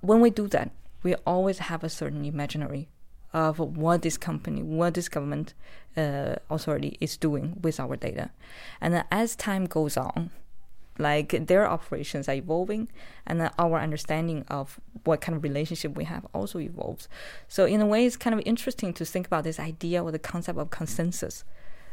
[0.02, 0.70] When we do that,
[1.04, 2.88] we always have a certain imaginary
[3.34, 5.54] of what this company, what this government
[5.98, 8.30] uh, authority is doing with our data.
[8.80, 10.32] And as time goes on,
[11.00, 12.88] like their operations are evolving
[13.26, 17.08] and our understanding of what kind of relationship we have also evolves.
[17.48, 20.20] So in a way, it's kind of interesting to think about this idea or the
[20.20, 21.44] concept of consensus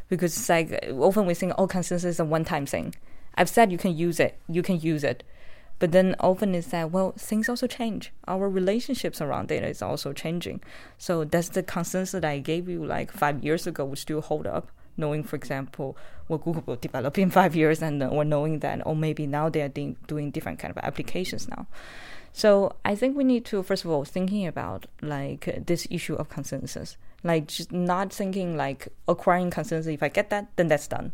[0.08, 2.94] because it's like often we think, oh, consensus is a one-time thing.
[3.36, 5.22] I've said you can use it, you can use it.
[5.80, 8.12] But then often is that, well, things also change.
[8.28, 10.60] Our relationships around data is also changing.
[10.98, 14.46] So that's the consensus that I gave you like five years ago would still hold
[14.46, 14.70] up.
[14.96, 18.94] Knowing, for example, what Google will develop in five years, and or knowing that, or
[18.94, 21.66] maybe now they are de- doing different kind of applications now.
[22.32, 26.28] So I think we need to first of all thinking about like this issue of
[26.28, 29.86] consensus, like just not thinking like acquiring consensus.
[29.86, 31.12] If I get that, then that's done.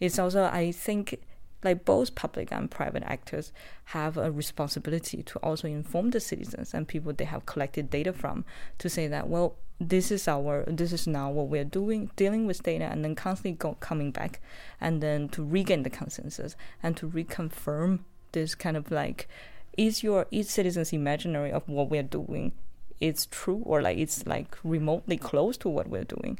[0.00, 1.20] It's also I think
[1.64, 3.52] like both public and private actors
[3.86, 8.44] have a responsibility to also inform the citizens and people they have collected data from
[8.78, 12.62] to say that well this is our this is now what we're doing dealing with
[12.62, 14.40] data and then constantly go, coming back
[14.80, 18.00] and then to regain the consensus and to reconfirm
[18.32, 19.28] this kind of like
[19.76, 22.52] is your each citizen's imaginary of what we're doing
[23.00, 26.36] it's true or like it's like remotely close to what we're doing?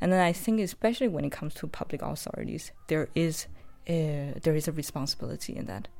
[0.00, 3.46] And then i think especially when it comes to public authorities there is
[3.90, 5.90] uh, there is a responsibility in that.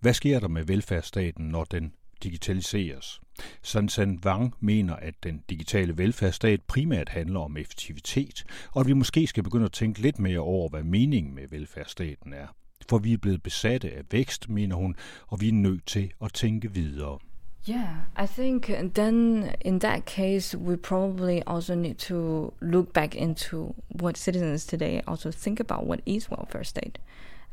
[0.00, 3.20] Hvad sker der med velfærdsstaten, når den digitaliseres?
[3.62, 9.26] Sansan Wang mener, at den digitale velfærdsstat primært handler om effektivitet, og at vi måske
[9.26, 12.46] skal begynde at tænke lidt mere over, hvad meningen med velfærdsstaten er.
[12.88, 16.32] For vi er blevet besatte af vækst, mener hun, og vi er nødt til at
[16.32, 17.18] tænke videre.
[17.70, 23.74] Yeah, I think then in that case, we probably also need to look back into
[24.02, 26.98] what citizens today also think about what is welfare state.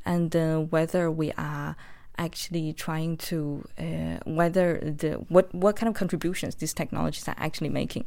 [0.05, 1.75] And uh, whether we are
[2.17, 7.69] actually trying to uh, whether the what what kind of contributions these technologies are actually
[7.69, 8.05] making.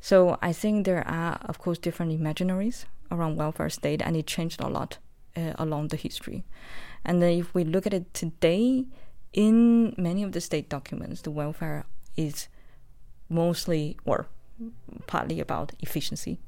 [0.00, 4.60] So I think there are, of course, different imaginaries around welfare state, and it changed
[4.60, 4.98] a lot
[5.36, 6.44] uh, along the history.
[7.04, 8.86] And if we look at it today,
[9.32, 11.84] in many of the state documents, the welfare
[12.16, 12.48] is
[13.28, 14.26] mostly or
[15.06, 16.38] partly about efficiency.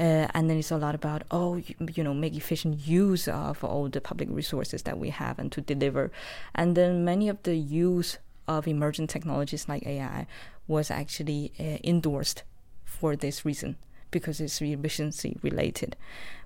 [0.00, 3.62] Uh, and then it's a lot about oh you, you, know make efficient use of
[3.62, 6.10] all the public resources that we have and to deliver
[6.52, 8.18] and then many of the use
[8.48, 10.26] of emerging technologies like AI
[10.66, 12.42] was actually uh, endorsed
[12.84, 13.76] for this reason
[14.10, 15.94] because it's efficiency related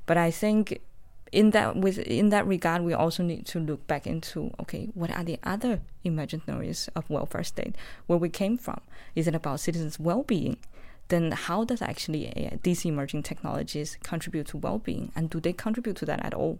[0.05, 0.81] but I think
[1.33, 5.11] in that with in that regard, we also need to look back into okay, what
[5.11, 7.77] are the other imaginaries of welfare state
[8.07, 8.81] where we came from?
[9.15, 10.57] Is it about citizens' well-being?
[11.09, 15.97] Then how does actually uh, these emerging technologies contribute to well-being, and do they contribute
[15.97, 16.59] to that at all?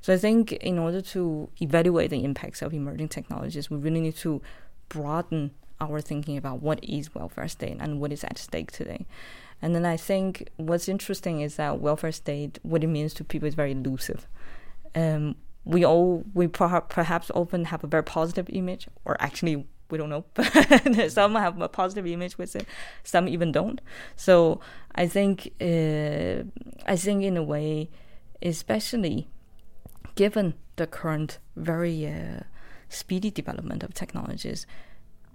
[0.00, 4.16] So I think in order to evaluate the impacts of emerging technologies, we really need
[4.16, 4.40] to
[4.88, 9.06] broaden our thinking about what is welfare state and what is at stake today.
[9.60, 13.48] And then I think what's interesting is that welfare state, what it means to people,
[13.48, 14.26] is very elusive.
[14.94, 20.08] Um, we all, we perhaps often have a very positive image, or actually we don't
[20.08, 20.24] know.
[21.08, 22.66] some have a positive image with it,
[23.04, 23.80] some even don't.
[24.16, 24.58] So
[24.94, 26.42] I think, uh,
[26.86, 27.90] I think in a way,
[28.40, 29.28] especially
[30.14, 32.40] given the current very uh,
[32.88, 34.66] speedy development of technologies,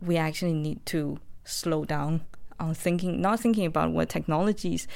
[0.02, 2.22] we actually need to slow down
[2.60, 4.88] on thinking, not thinking about what technologies,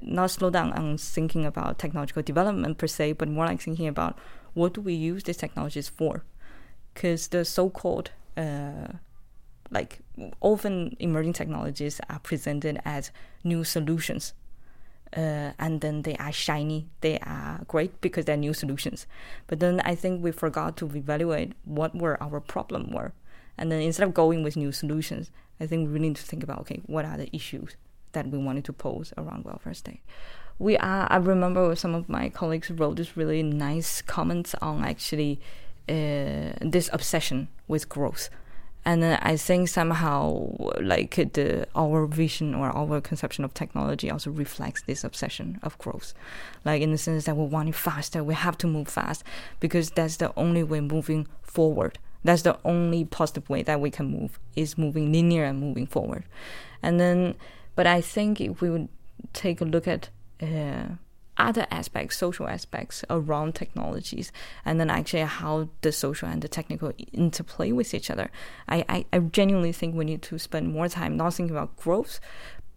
[0.00, 4.18] not slow down on thinking about technological development per se, but more like thinking about
[4.54, 6.24] what do we use these technologies for?
[6.94, 8.88] Because the so-called uh,
[9.70, 10.00] like
[10.40, 13.10] often emerging technologies are presented as
[13.44, 14.34] new solutions.
[15.16, 19.06] Uh, and then they are shiny, they are great because they're new solutions.
[19.48, 23.12] But then I think we forgot to evaluate what were our problem were.
[23.58, 26.44] And then instead of going with new solutions, I think we really need to think
[26.44, 27.76] about okay, what are the issues
[28.12, 30.00] that we wanted to pose around welfare state.
[30.58, 31.06] We are.
[31.10, 35.40] I remember some of my colleagues wrote this really nice comments on actually
[35.88, 38.28] uh, this obsession with growth,
[38.84, 44.30] and then I think somehow like the our vision or our conception of technology also
[44.30, 46.14] reflects this obsession of growth,
[46.64, 49.22] like in the sense that we want it faster, we have to move fast
[49.60, 54.06] because that's the only way moving forward that's the only positive way that we can
[54.06, 56.24] move is moving linear and moving forward.
[56.82, 57.34] And then,
[57.74, 58.88] but I think if we would
[59.32, 60.10] take a look at
[60.42, 60.96] uh,
[61.40, 64.32] other aspects, social aspects around technologies,
[64.64, 68.30] and then actually how the social and the technical interplay with each other.
[68.68, 72.20] I, I, I, genuinely think we need to spend more time not thinking about growth,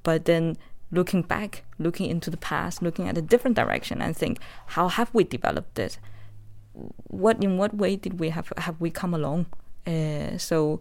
[0.03, 0.57] but then
[0.91, 5.09] looking back, looking into the past, looking at a different direction, and think how have
[5.13, 5.97] we developed this?
[6.73, 9.45] what in what way did we have have we come along?
[9.85, 10.79] Uh, so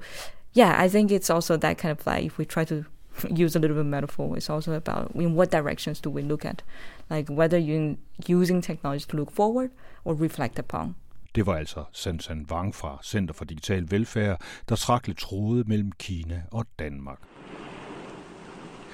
[0.52, 2.84] yeah, I think it's also that kind of like if we try to
[3.30, 6.44] use a little bit of metaphor, it's also about in what directions do we look
[6.44, 6.62] at,
[7.10, 7.96] like whether you're
[8.28, 9.70] using technology to look forward
[10.04, 10.94] or reflect upon.
[11.34, 15.92] Det var altså Sansan Wang fra Center for Digital Velfærd, der trak lidt tråde mellem
[15.92, 17.18] Kina og Danmark.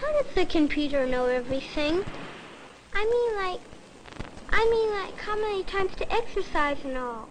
[0.00, 1.96] How does the computer know everything?
[3.00, 3.62] I mean, like,
[4.60, 7.28] I mean, like, how many times to exercise and all?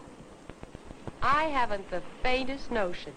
[1.22, 3.14] I haven't the faintest notion.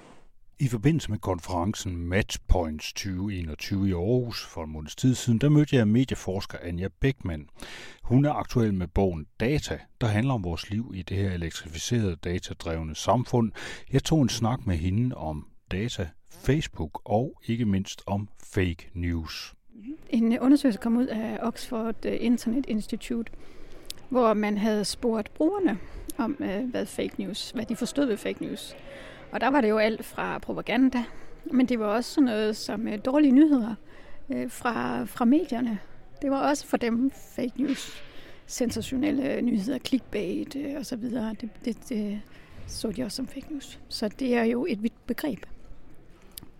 [0.60, 5.76] I forbindelse med konferencen Matchpoints 2021 i Aarhus for en måneds tid siden, der mødte
[5.76, 7.48] jeg medieforsker Anja Beckmann.
[8.02, 12.16] Hun er aktuel med bogen Data, der handler om vores liv i det her elektrificerede,
[12.16, 13.52] datadrevne samfund.
[13.92, 19.54] Jeg tog en snak med hende om data, Facebook og ikke mindst om fake news.
[20.10, 23.32] En undersøgelse kom ud af Oxford Internet Institute,
[24.08, 25.78] hvor man havde spurgt brugerne
[26.18, 28.74] om, øh, hvad fake news, hvad de forstod ved fake news.
[29.32, 31.04] Og der var det jo alt fra propaganda,
[31.44, 33.74] men det var også sådan noget som øh, dårlige nyheder
[34.30, 35.78] øh, fra, fra medierne.
[36.22, 38.02] Det var også for dem fake news,
[38.46, 41.34] sensationelle nyheder, clickbait øh, og så videre.
[41.40, 42.20] Det, det, det
[42.66, 43.80] så de også som fake news.
[43.88, 45.46] Så det er jo et vidt begreb.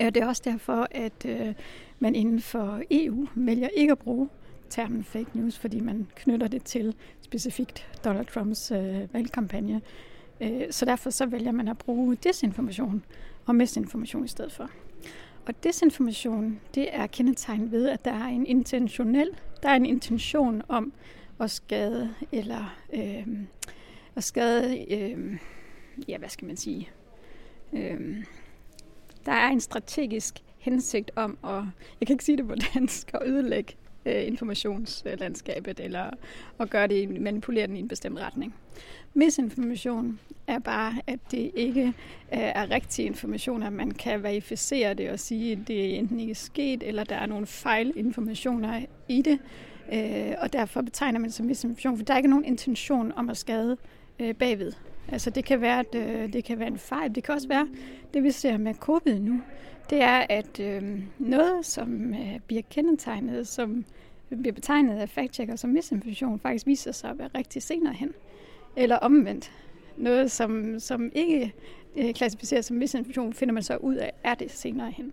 [0.01, 1.55] Og det er også derfor, at øh,
[1.99, 4.29] man inden for EU vælger ikke at bruge
[4.71, 9.81] termen fake news, fordi man knytter det til specifikt Donald Trumps øh, valgkampagne.
[10.41, 13.05] Øh, så derfor så vælger man at bruge desinformation
[13.47, 14.71] og misinformation i stedet for.
[15.47, 19.29] Og desinformation, det er kendetegnet ved, at der er en intentionel,
[19.63, 20.93] der er en intention om
[21.41, 23.27] at skade eller øh,
[24.17, 25.39] at skade, øh,
[26.09, 26.89] ja, hvad skal man sige,
[27.73, 28.25] øh,
[29.27, 31.65] der er en strategisk hensigt om at,
[32.01, 33.75] jeg kan ikke sige det på dansk, at ødelægge
[34.07, 36.11] øh, informationslandskabet, eller
[36.59, 38.55] at gøre det, manipulere den i en bestemt retning.
[39.15, 41.93] Misinformation er bare, at det ikke øh,
[42.31, 46.35] er rigtig information, at man kan verificere det og sige, at det enten ikke er
[46.35, 49.39] sket, eller der er nogle fejlinformationer i det,
[49.93, 53.31] øh, og derfor betegner man det som misinformation, for der er ikke nogen intention om
[53.31, 53.77] at skade
[54.19, 54.73] øh, bagved.
[55.09, 57.15] Altså det kan, være, at, øh, det kan være en fejl.
[57.15, 57.69] Det kan også være,
[58.15, 59.41] det vi ser med covid nu,
[59.91, 63.85] det er, at øh, noget, som øh, bliver kendetegnet, som
[64.41, 68.13] bliver betegnet af fact som misinformation, faktisk viser sig at være rigtig senere hen.
[68.77, 69.53] Eller omvendt.
[69.97, 71.55] Noget, som, som ikke
[71.97, 75.13] øh, klassificeres som misinformation, finder man så ud af, er det senere hen.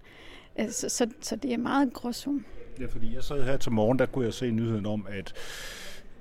[0.55, 2.45] Altså, så, så det er meget gråsum.
[2.79, 5.33] Ja, fordi jeg sad her til morgen, der kunne jeg se nyheden om, at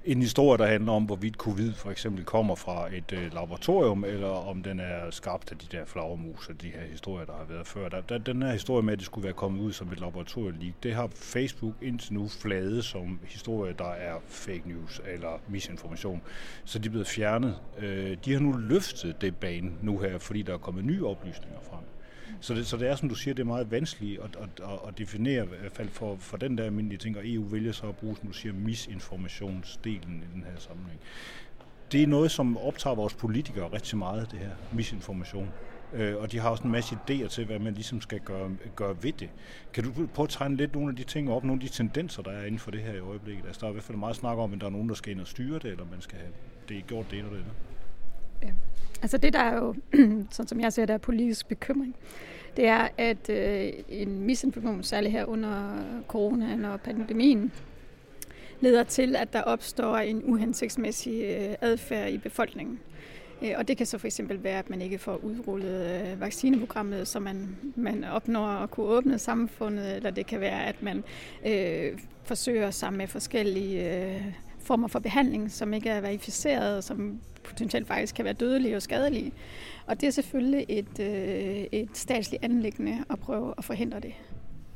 [0.07, 4.29] en historie, der handler om, hvorvidt covid for eksempel kommer fra et øh, laboratorium, eller
[4.29, 7.67] om den er skabt af de der flagermus og de her historier, der har været
[7.67, 7.89] før.
[7.89, 10.57] Der, der, den her historie med, at det skulle være kommet ud som et laboratorium,
[10.83, 16.23] det har Facebook indtil nu fladet som historie, der er fake news eller misinformation.
[16.65, 17.57] Så de er blevet fjernet.
[17.79, 21.59] Øh, de har nu løftet det bane nu her, fordi der er kommet nye oplysninger
[21.71, 21.96] frem.
[22.41, 24.79] Så det, så det er, som du siger, det er meget vanskeligt at, at, at,
[24.89, 27.87] at definere, i hvert fald for, for den der almindelige ting, og EU vælger så
[27.87, 31.01] at bruge, som du siger, misinformationsdelen i den her sammenhæng.
[31.93, 35.49] Det er noget, som optager vores politikere rigtig meget, det her misinformation.
[35.93, 38.97] Øh, og de har også en masse idéer til, hvad man ligesom skal gøre, gøre
[39.03, 39.31] ved det.
[39.73, 42.23] Kan du prøve at tegne lidt nogle af de ting op, nogle af de tendenser,
[42.23, 43.47] der er inden for det her i øjeblikket?
[43.47, 45.13] Altså, der er i hvert fald meget snak om, at der er nogen, der skal
[45.13, 46.33] ind og styre det, eller man skal have
[46.69, 47.45] det gjort det eller det.
[48.43, 48.49] Ja.
[49.03, 49.75] Altså det, der er jo,
[50.31, 51.97] sådan som jeg ser, det, er politisk bekymring,
[52.57, 57.53] det er, at øh, en misinformation, særligt her under corona og pandemien,
[58.61, 62.79] leder til, at der opstår en uhensigtsmæssig øh, adfærd i befolkningen.
[63.43, 67.09] Øh, og det kan så for eksempel være, at man ikke får udrullet øh, vaccineprogrammet,
[67.09, 71.05] så man, man opnår at kunne åbne samfundet, eller det kan være, at man
[71.47, 74.23] øh, forsøger sammen med forskellige øh,
[74.67, 78.83] former for behandling, som ikke er verificeret, og som potentielt faktisk kan være dødelige og
[78.83, 79.33] skadelige.
[79.87, 84.13] Og det er selvfølgelig et, øh, et statsligt anlæggende at prøve at forhindre det.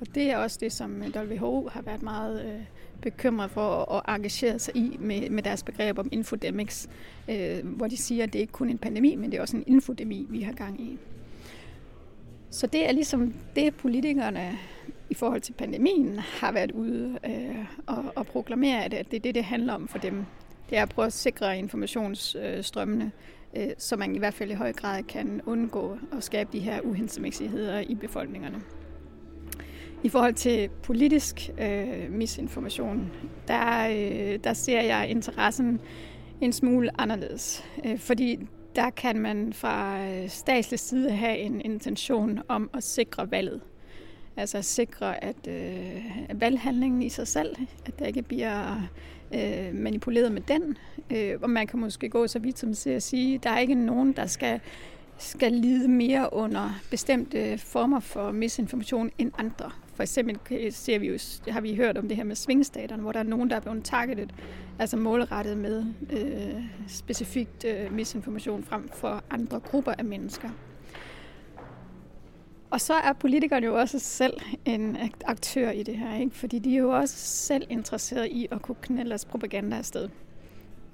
[0.01, 2.61] Og det er også det, som WHO har været meget øh,
[3.03, 6.88] bekymret for at engagere sig i med, med deres begreb om infodemics,
[7.28, 9.57] øh, hvor de siger, at det ikke kun er en pandemi, men det er også
[9.57, 10.99] en infodemi, vi har gang i.
[12.51, 14.59] Så det er ligesom det, politikerne
[15.11, 19.35] i forhold til pandemien har været ude øh, og, og proklamere, at det er det,
[19.35, 20.25] det handler om for dem.
[20.71, 23.13] Det er at prøve at sikre informationsstrømmene,
[23.57, 26.81] øh, så man i hvert fald i høj grad kan undgå at skabe de her
[26.81, 28.63] uhensigtsmæssigheder i befolkningerne.
[30.03, 33.13] I forhold til politisk øh, misinformation,
[33.49, 35.81] der, øh, der ser jeg interessen
[36.41, 37.65] en smule anderledes.
[37.85, 38.39] Øh, fordi
[38.77, 43.61] der kan man fra øh, statslig side have en intention om at sikre valget.
[44.37, 47.57] Altså sikre, at øh, valghandlingen i sig selv,
[47.87, 48.89] at der ikke bliver
[49.35, 50.76] øh, manipuleret med den.
[51.11, 53.59] Øh, og man kan måske gå så vidt som til at sige, at der er
[53.59, 54.61] ikke nogen, der skal,
[55.18, 59.70] skal lide mere under bestemte former for misinformation end andre.
[59.95, 60.39] For eksempel
[60.72, 61.18] ser vi jo,
[61.49, 63.85] har vi hørt om det her med svingstaterne, hvor der er nogen, der er blevet
[63.85, 64.35] targetet,
[64.78, 70.51] altså målrettet med øh, specifikt øh, misinformation frem for andre grupper af mennesker.
[72.71, 74.33] Og så er politikerne jo også selv
[74.64, 76.37] en aktør i det her, ikke?
[76.37, 80.09] fordi de er jo også selv interesseret i at kunne knælde deres propaganda afsted,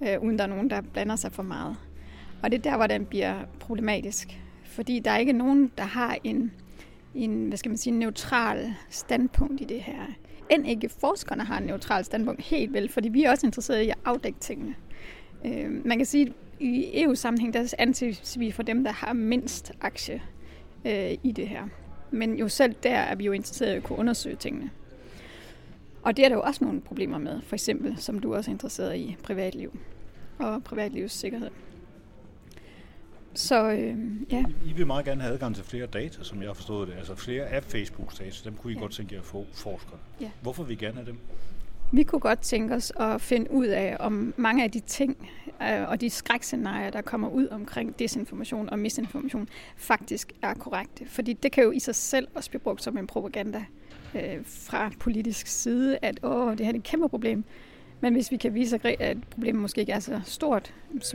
[0.03, 1.77] øh, uden der er nogen, der blander sig for meget.
[2.43, 4.41] Og det er der, hvor den bliver problematisk.
[4.64, 6.53] Fordi der er ikke nogen, der har en,
[7.14, 10.07] en hvad skal man sige, neutral standpunkt i det her.
[10.51, 13.89] End ikke forskerne har en neutral standpunkt helt vel, fordi vi er også interesserede i
[13.89, 14.74] at afdække tingene.
[15.45, 19.72] Øh, man kan sige, at i EU-sammenhæng, der anses vi for dem, der har mindst
[19.81, 20.22] aktie
[20.87, 21.68] øh, i det her.
[22.11, 24.70] Men jo selv der er vi jo interesseret i at kunne undersøge tingene.
[26.03, 28.53] Og det er der jo også nogle problemer med, for eksempel, som du også er
[28.53, 29.78] interesseret i, privatliv
[30.39, 31.51] og privatlivets sikkerhed.
[33.34, 33.97] Så øh,
[34.32, 34.45] ja.
[34.66, 36.95] I vil meget gerne have adgang til flere data, som jeg har forstået det.
[36.95, 38.80] Altså flere af Facebooks data, dem kunne I ja.
[38.80, 39.99] godt tænke jer at få forskere.
[40.20, 40.30] Ja.
[40.43, 41.18] Hvorfor vil I gerne have dem?
[41.93, 45.28] Vi kunne godt tænke os at finde ud af, om mange af de ting
[45.62, 51.07] øh, og de skrækscenarier, der kommer ud omkring desinformation og misinformation, faktisk er korrekte.
[51.07, 53.64] Fordi det kan jo i sig selv også blive brugt som en propaganda
[54.14, 57.45] øh, fra politisk side, at åh, det her er et kæmpe problem.
[58.01, 60.74] Men hvis vi kan vise, at problemet måske ikke er så stort,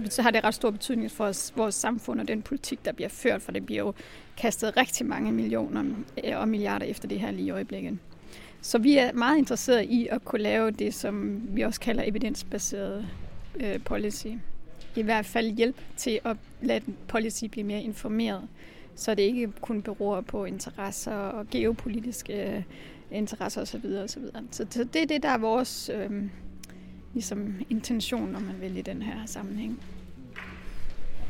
[0.09, 3.09] så har det ret stor betydning for os, vores samfund og den politik, der bliver
[3.09, 3.93] ført, for det bliver jo
[4.37, 5.83] kastet rigtig mange millioner
[6.23, 7.97] øh, og milliarder efter det her lige i øjeblikket.
[8.61, 13.07] Så vi er meget interesserede i at kunne lave det, som vi også kalder evidensbaseret
[13.55, 14.27] øh, policy.
[14.95, 18.47] I hvert fald hjælp til at lade policy blive mere informeret,
[18.95, 22.63] så det ikke kun beror på interesser og geopolitiske øh,
[23.11, 23.67] interesser osv.
[23.67, 24.43] Så, så, videre.
[24.51, 26.23] så, så det er det, der er vores øh,
[27.13, 29.79] ligesom intention, når man vil i den her sammenhæng.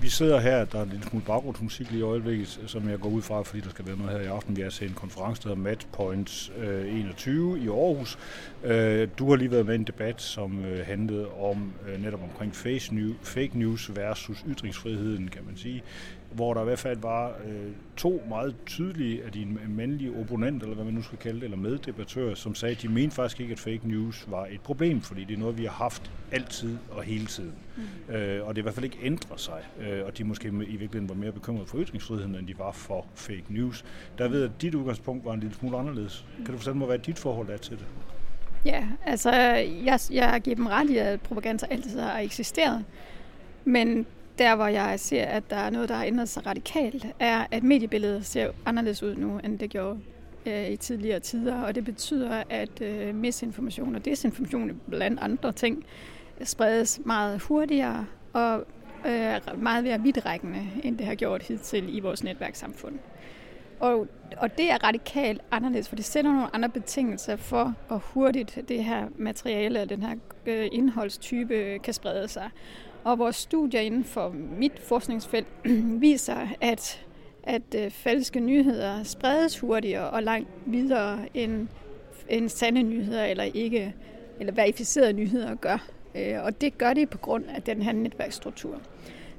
[0.01, 3.09] Vi sidder her, der er en lille smule baggrundsmusik lige i øjeblikket, som jeg går
[3.09, 4.57] ud fra, fordi der skal være noget her i aften.
[4.57, 8.17] Vi er til en konference, der hedder Match Points øh, 21 i Aarhus.
[8.63, 12.55] Øh, du har lige været med i en debat, som øh, handlede om netop omkring
[12.55, 12.91] face
[13.21, 15.83] fake news versus ytringsfriheden, kan man sige
[16.32, 20.75] hvor der i hvert fald var øh, to meget tydelige af dine mandlige opponenter, eller
[20.75, 23.51] hvad man nu skal kalde det, eller meddebattører, som sagde, at de mente faktisk ikke,
[23.51, 27.03] at fake news var et problem, fordi det er noget, vi har haft altid og
[27.03, 27.53] hele tiden.
[27.77, 28.13] Mm.
[28.13, 31.09] Øh, og det i hvert fald ikke ændrer sig, øh, og de måske i virkeligheden
[31.09, 33.86] var mere bekymrede for ytringsfriheden, end de var for fake news.
[34.17, 36.25] Der ved at dit udgangspunkt var en lille smule anderledes.
[36.36, 37.86] Kan du fortælle mig, hvad dit forhold er til det?
[38.65, 39.32] Ja, altså
[39.86, 42.86] jeg, jeg giver dem ret i, at propaganda altid har eksisteret.
[43.65, 44.05] Men
[44.41, 47.63] der, hvor jeg ser, at der er noget, der har ændret sig radikalt, er, at
[47.63, 49.99] mediebilledet ser anderledes ud nu, end det gjorde
[50.45, 51.61] øh, i tidligere tider.
[51.61, 55.85] Og det betyder, at øh, misinformation og desinformation blandt andre ting
[56.43, 58.65] spredes meget hurtigere og
[59.05, 62.99] øh, meget mere vidtrækkende, end det har gjort hidtil i vores netværkssamfund.
[63.79, 68.59] Og, og det er radikalt anderledes, for det sætter nogle andre betingelser for, hvor hurtigt
[68.67, 70.15] det her materiale, den her
[70.45, 72.49] øh, indholdstype kan sprede sig.
[73.03, 75.47] Og vores studier inden for mit forskningsfelt
[76.01, 77.05] viser, at,
[77.43, 81.67] at øh, falske nyheder spredes hurtigere og langt videre end,
[82.29, 83.95] end sande nyheder eller ikke
[84.39, 85.87] eller verificerede nyheder gør.
[86.15, 88.81] Øh, og det gør de på grund af den her netværksstruktur.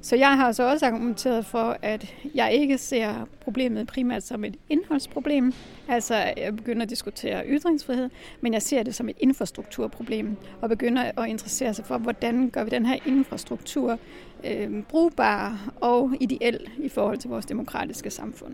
[0.03, 4.55] Så jeg har så også argumenteret for, at jeg ikke ser problemet primært som et
[4.69, 5.53] indholdsproblem.
[5.87, 8.09] Altså, jeg begynder at diskutere ytringsfrihed,
[8.41, 12.63] men jeg ser det som et infrastrukturproblem, og begynder at interessere sig for, hvordan gør
[12.63, 13.99] vi den her infrastruktur
[14.43, 18.53] øh, brugbar og ideel i forhold til vores demokratiske samfund.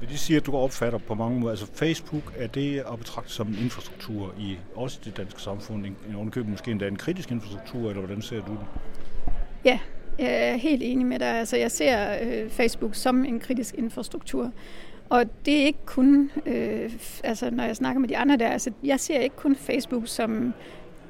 [0.00, 3.32] Vil det sige, at du opfatter på mange måder, altså Facebook, er det at betragte
[3.32, 7.88] som en infrastruktur i også det danske samfund, en, en måske endda en kritisk infrastruktur,
[7.88, 8.66] eller hvordan ser du det?
[9.64, 9.78] Ja,
[10.18, 11.28] jeg er helt enig med dig.
[11.28, 14.52] Altså, jeg ser øh, Facebook som en kritisk infrastruktur.
[15.08, 16.92] Og det er ikke kun, øh,
[17.24, 20.54] altså når jeg snakker med de andre der, altså jeg ser ikke kun Facebook som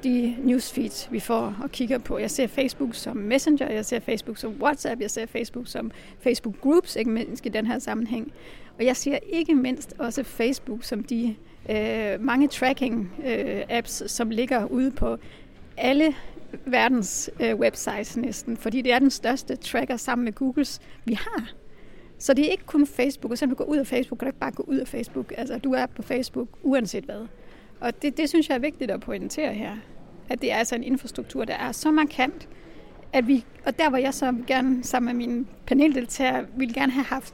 [0.03, 2.17] de newsfeeds, vi får og kigger på.
[2.17, 6.55] Jeg ser Facebook som Messenger, jeg ser Facebook som WhatsApp, jeg ser Facebook som Facebook
[6.61, 8.31] Groups, ikke mindst i den her sammenhæng.
[8.77, 11.35] Og jeg ser ikke mindst også Facebook som de
[11.69, 15.17] øh, mange tracking-apps, øh, som ligger ude på
[15.77, 16.15] alle
[16.65, 21.51] verdens øh, websites næsten, fordi det er den største tracker sammen med Googles, vi har.
[22.17, 24.29] Så det er ikke kun Facebook, og selvom du går ud af Facebook, kan du
[24.29, 25.33] ikke bare gå ud af Facebook.
[25.37, 27.27] Altså, du er på Facebook uanset hvad.
[27.79, 29.71] Og det, det synes jeg er vigtigt at pointere her.
[30.29, 32.47] At det er altså en infrastruktur, der er så markant,
[33.13, 37.05] at vi, og der hvor jeg så gerne sammen med mine paneldeltagere ville gerne have
[37.05, 37.33] haft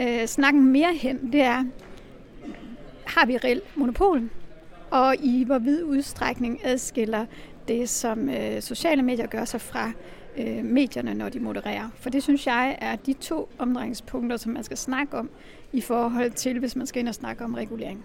[0.00, 1.64] øh, snakken mere hen, det er,
[3.04, 4.30] har vi reelt monopol?
[4.90, 7.26] Og i hvor vid udstrækning adskiller
[7.68, 9.92] det, som øh, sociale medier gør sig fra
[10.36, 11.88] øh, medierne, når de modererer.
[11.96, 15.30] For det synes jeg er de to omdrejningspunkter, som man skal snakke om
[15.72, 18.04] i forhold til, hvis man skal ind og snakke om regulering.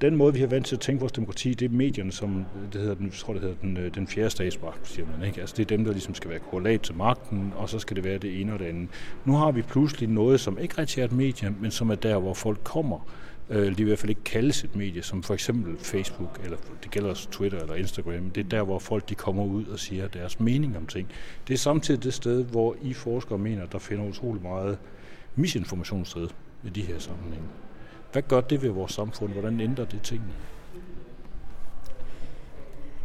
[0.00, 2.80] Den måde, vi har vant til at tænke vores demokrati, det er medierne, som det
[2.80, 5.28] hedder, den, jeg tror, det hedder den, øh, den fjerde statsmagt, siger man.
[5.28, 5.40] Ikke?
[5.40, 8.04] Altså, det er dem, der ligesom skal være korrelat til magten, og så skal det
[8.04, 8.88] være det ene og det andet.
[9.24, 12.18] Nu har vi pludselig noget, som ikke rigtig er et medie, men som er der,
[12.18, 12.98] hvor folk kommer
[13.50, 16.90] øh, de i hvert fald ikke kaldes et medie, som for eksempel Facebook, eller det
[16.90, 18.30] gælder også Twitter eller Instagram.
[18.30, 21.08] Det er der, hvor folk de kommer ud og siger deres mening om ting.
[21.48, 24.78] Det er samtidig det sted, hvor I forskere mener, at der finder utrolig meget
[25.36, 26.28] misinformation sted
[26.64, 27.48] i de her sammenhænge.
[28.12, 29.32] Hvad gør det ved vores samfund?
[29.32, 30.32] Hvordan ændrer det tingene?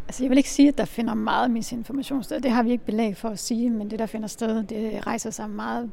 [0.07, 2.41] Altså, jeg vil ikke sige, at der finder meget misinformation sted.
[2.41, 5.29] Det har vi ikke belæg for at sige, men det, der finder sted, det rejser
[5.29, 5.91] sig meget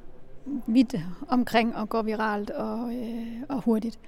[0.66, 0.94] vidt
[1.28, 3.98] omkring og går viralt og, øh, og hurtigt.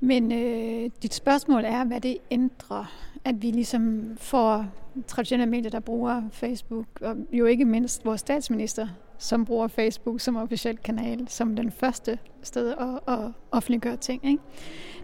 [0.00, 2.84] Men øh, dit spørgsmål er, hvad det ændrer,
[3.24, 4.66] at vi ligesom får
[5.06, 8.88] traditionelle medier, der bruger Facebook, og jo ikke mindst vores statsminister,
[9.18, 14.24] som bruger Facebook som officiel kanal, som den første sted at, at offentliggøre ting.
[14.24, 14.42] Ikke?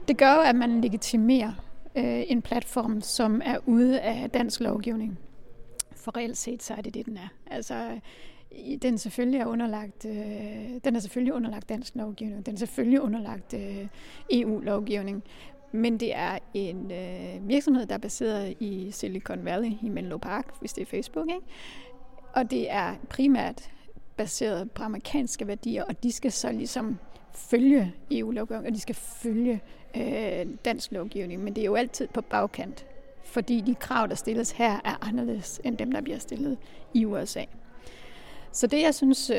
[0.08, 1.52] Det gør jo, at man legitimerer
[1.94, 5.18] øh, en platform, som er ude af dansk lovgivning.
[5.96, 7.28] For reelt set, så er det det, den er.
[7.46, 8.00] Altså,
[8.82, 10.14] den selvfølgelig er underlagt, øh,
[10.84, 13.86] den er selvfølgelig underlagt dansk lovgivning, den er selvfølgelig underlagt øh,
[14.30, 15.22] EU-lovgivning,
[15.72, 20.60] men det er en øh, virksomhed, der er baseret i Silicon Valley i Menlo Park,
[20.60, 21.46] hvis det er Facebook, ikke?
[22.32, 23.70] og det er primært
[24.16, 26.98] baseret på amerikanske værdier, og de skal så ligesom
[27.32, 29.60] følge EU-lovgivning, og de skal følge
[29.96, 32.86] øh, dansk lovgivning, men det er jo altid på bagkant,
[33.24, 36.58] fordi de krav, der stilles her, er anderledes end dem, der bliver stillet
[36.94, 37.44] i USA.
[38.54, 39.36] Så det, jeg synes, øh,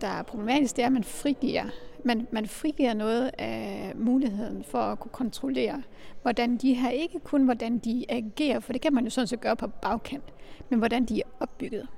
[0.00, 1.64] der er problematisk, det er, at man frigiver,
[2.04, 5.82] man, man frigiver noget af muligheden for at kunne kontrollere,
[6.22, 9.40] hvordan de her, ikke kun hvordan de agerer, for det kan man jo sådan set
[9.40, 10.24] gøre på bagkant,
[10.68, 11.88] men hvordan de er opbygget.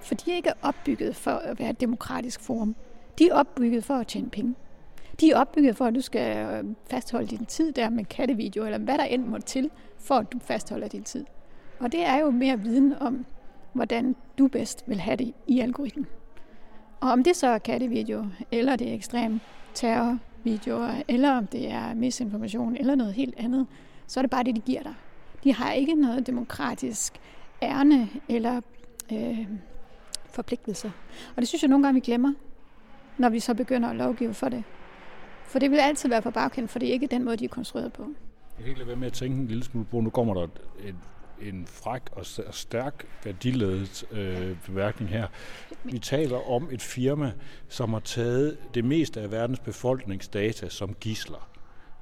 [0.00, 2.76] For de er ikke opbygget for at være et demokratisk forum.
[3.18, 4.54] De er opbygget for at tjene penge.
[5.20, 8.78] De er opbygget for, at du skal øh, fastholde din tid der med kattevideo, eller
[8.78, 11.24] hvad der end må til, for at du fastholder din tid.
[11.78, 13.26] Og det er jo mere viden om,
[13.72, 16.06] hvordan du bedst vil have det i algoritmen.
[17.00, 19.40] Og om det så er kattevideo, eller det er ekstrem
[19.74, 23.66] terrorvideoer, eller om det er misinformation, eller noget helt andet,
[24.06, 24.94] så er det bare det, de giver dig.
[25.44, 27.20] De har ikke noget demokratisk
[27.62, 28.60] ærne eller
[29.12, 29.46] øh,
[30.30, 30.90] forpligtelser.
[31.36, 32.32] Og det synes jeg nogle gange, vi glemmer,
[33.18, 34.64] når vi så begynder at lovgive for det.
[35.44, 37.48] For det vil altid være for bagkant, for det er ikke den måde, de er
[37.48, 38.02] konstrueret på.
[38.02, 40.42] Jeg kan ikke lade være med at tænke en lille smule på, nu kommer der
[40.42, 40.94] et,
[41.42, 45.26] en fræk og stærk værdiledet øh, bemærkning her.
[45.84, 47.32] Vi taler om et firma,
[47.68, 51.49] som har taget det meste af verdens befolkningsdata som gisler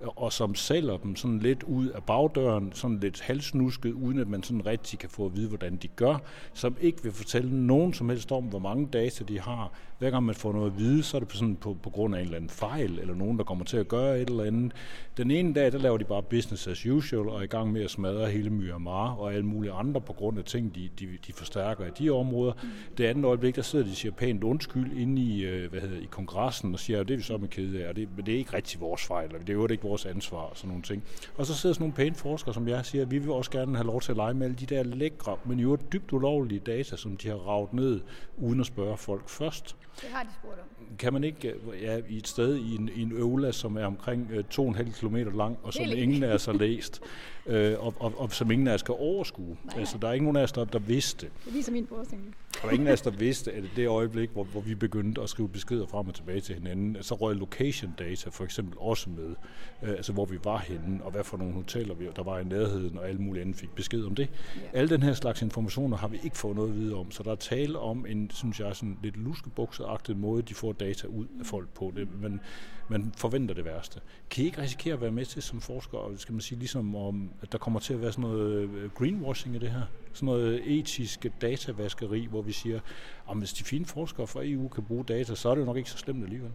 [0.01, 4.42] og som sælger dem sådan lidt ud af bagdøren, sådan lidt halsnusket, uden at man
[4.42, 6.16] sådan rigtig kan få at vide, hvordan de gør,
[6.53, 9.72] som ikke vil fortælle nogen som helst om, hvor mange data de har.
[9.99, 12.18] Hver gang man får noget at vide, så er det sådan på, på grund af
[12.18, 14.72] en eller anden fejl, eller nogen, der kommer til at gøre et eller andet.
[15.16, 17.82] Den ene dag, der laver de bare business as usual, og er i gang med
[17.84, 21.32] at smadre hele Myanmar og alle mulige andre på grund af ting, de, de, de
[21.32, 22.53] forstærker i de områder.
[22.99, 26.01] Det andet øjeblik, der sidder de og siger pænt undskyld inde i, øh, hvad hedder,
[26.01, 28.26] i kongressen og siger, at det er vi så med kede af, og det, men
[28.26, 30.68] det er ikke rigtig vores fejl, og det er jo ikke vores ansvar og sådan
[30.68, 31.05] nogle ting.
[31.36, 33.76] Og så sidder sådan nogle pæne forskere, som jeg siger, at vi vil også gerne
[33.76, 36.97] have lov til at lege med alle de der lækre, men jo dybt ulovlige data,
[36.97, 38.01] som de har ravet ned,
[38.36, 39.76] uden at spørge folk først.
[40.01, 40.97] Det har de spurgt om.
[40.99, 44.30] Kan man ikke, ja, i et sted i en, i en øvla, som er omkring
[44.59, 47.01] uh, 2,5 km lang, og som ingen af os har læst,
[47.47, 49.57] øh, og, og, og som ingen af os kan overskue.
[49.64, 51.30] Nej, altså, der er ikke nogen af os, der, der vidste.
[51.45, 52.36] Det viser min forskning.
[52.62, 55.28] Der var ingen af os, der vidste, at det øjeblik, hvor, hvor vi begyndte at
[55.28, 59.34] skrive beskeder frem og tilbage til hinanden, så røg location data for eksempel også med.
[59.82, 62.44] Øh, altså, hvor vi var henne, og hvad for nogle hoteller vi, der var i
[62.44, 64.28] nærheden, og alle mulige andre fik besked om det.
[64.56, 64.78] Ja.
[64.78, 67.30] Alle den her slags informationer har vi ikke fået noget at vide om, så der
[67.30, 71.46] er tale om en, synes jeg, sådan lidt luskebukseagtig måde, de får data ud af
[71.46, 71.92] folk på.
[71.96, 72.40] Det, men
[72.89, 74.01] man forventer det værste.
[74.30, 76.97] Kan I ikke risikere at være med til som forsker, og skal man sige ligesom
[76.97, 79.82] om, at der kommer til at være sådan noget øh, greenwashing i det her?
[80.12, 82.80] Sådan noget etisk datavaskeri, hvor vi siger,
[83.26, 85.66] ah, at hvis de fine forskere fra EU kan bruge data, så er det jo
[85.66, 86.51] nok ikke så slemt alligevel.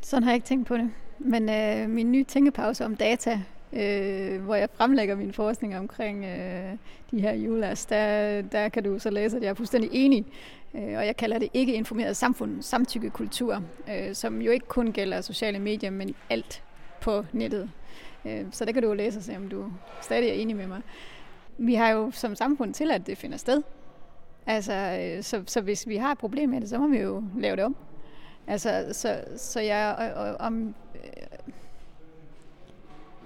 [0.00, 0.90] Sådan har jeg ikke tænkt på det.
[1.18, 3.42] Men øh, min nye tænkepause om data,
[3.72, 6.72] øh, hvor jeg fremlægger min forskning omkring øh,
[7.10, 10.26] de her julas, der, der kan du så læse, at jeg er fuldstændig enig.
[10.74, 15.20] Øh, og jeg kalder det ikke informeret samfund, samtykkekultur, øh, som jo ikke kun gælder
[15.20, 16.62] sociale medier, men alt
[17.00, 17.70] på nettet.
[18.24, 20.66] Øh, så der kan du jo læse og se, om du stadig er enig med
[20.66, 20.82] mig.
[21.58, 23.62] Vi har jo som samfund til, at det finder sted.
[24.46, 27.22] Altså, øh, så, så hvis vi har et problem med det, så må vi jo
[27.38, 27.76] lave det om.
[28.46, 31.52] Altså, så, så jeg, om, øh,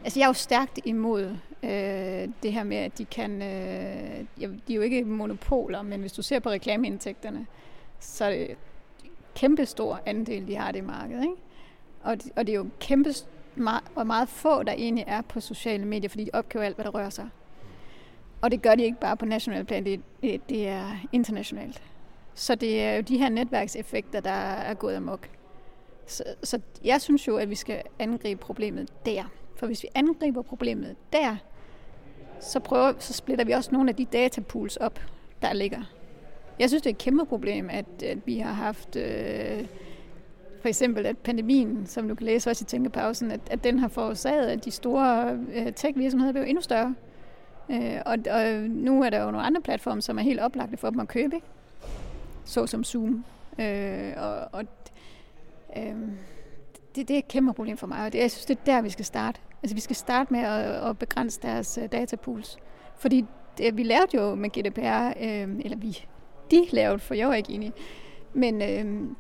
[0.05, 4.73] altså jeg er jo stærkt imod øh, det her med, at de kan, øh, de
[4.73, 7.47] er jo ikke monopoler, men hvis du ser på reklameindtægterne,
[8.01, 8.57] så er det
[9.35, 11.23] kæmpestor andel, de har det i markedet.
[11.23, 11.35] Ikke?
[12.03, 13.15] Og, og det er jo kæmpe
[13.55, 16.85] meget, og meget få, der egentlig er på sociale medier, fordi de opkøber alt, hvad
[16.85, 17.29] der rører sig.
[18.41, 21.83] Og det gør de ikke bare på national plan, det, det, det er internationalt.
[22.35, 25.29] Så det er jo de her netværkseffekter, der er gået amok.
[26.07, 29.25] Så, så jeg synes jo, at vi skal angribe problemet der.
[29.57, 31.37] For hvis vi angriber problemet der,
[32.41, 35.01] så, prøver, så splitter vi også nogle af de datapools op,
[35.43, 35.81] der ligger.
[36.59, 39.67] Jeg synes, det er et kæmpe problem, at, at vi har haft øh,
[40.61, 43.89] for eksempel, at pandemien, som du kan læse også i tænkepausen, at, at den har
[43.89, 46.95] forårsaget, at de store øh, tech-virksomheder blev endnu større.
[47.71, 50.91] Øh, og, og nu er der jo nogle andre platforme, som er helt oplagte for
[50.91, 51.47] dem at købe, ikke?
[52.45, 53.25] såsom Zoom.
[53.59, 54.65] Øh, og og
[55.77, 55.95] øh,
[56.97, 58.83] det, det er et kæmpe problem for mig, og det, jeg synes, det er der,
[58.83, 59.41] vi skal starte.
[59.63, 62.59] Altså, vi skal starte med at, at begrænse deres øh, uh, datapools.
[62.97, 63.25] Fordi
[63.59, 65.99] det, vi lavede jo med GDPR, øh, eller vi,
[66.51, 67.73] de lavede, for jeg var ikke enig,
[68.35, 69.11] men øh,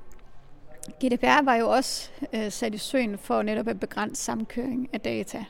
[1.04, 5.44] GDPR var jo også øh, sat i søen for netop at begrænse samkøring af data.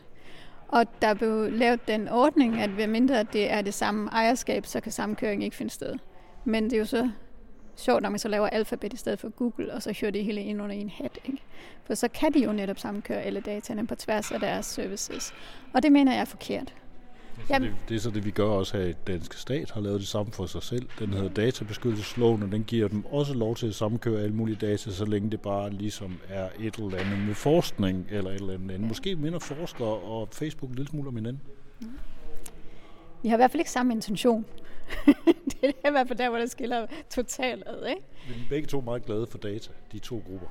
[0.68, 4.80] Og der blev lavet den ordning, at ved mindre det er det samme ejerskab, så
[4.80, 5.94] kan samkøring ikke finde sted.
[6.44, 7.10] Men det er jo så
[7.80, 10.42] sjovt, når man så laver alfabet i stedet for Google, og så kører det hele
[10.42, 11.18] ind under en hat.
[11.24, 11.38] Ikke?
[11.84, 15.32] For så kan de jo netop sammenkøre alle dataene på tværs af deres services.
[15.74, 16.74] Og det mener jeg er forkert.
[17.50, 20.00] Ja, det, det er så det, vi gør også her i danske stat, har lavet
[20.00, 20.88] det samme for sig selv.
[20.98, 24.90] Den hedder databeskyttelsesloven, og den giver dem også lov til at sammenkøre alle mulige data,
[24.90, 28.80] så længe det bare ligesom er et eller andet med forskning eller et eller andet.
[28.80, 31.42] Måske minder forskere og Facebook en lille smule om hinanden.
[33.22, 34.44] Vi har i hvert fald ikke samme intention.
[35.62, 38.02] det er i hvert fald der, hvor det skiller totalt ad, ikke?
[38.28, 40.46] Men vi er begge to meget glade for data, de to grupper.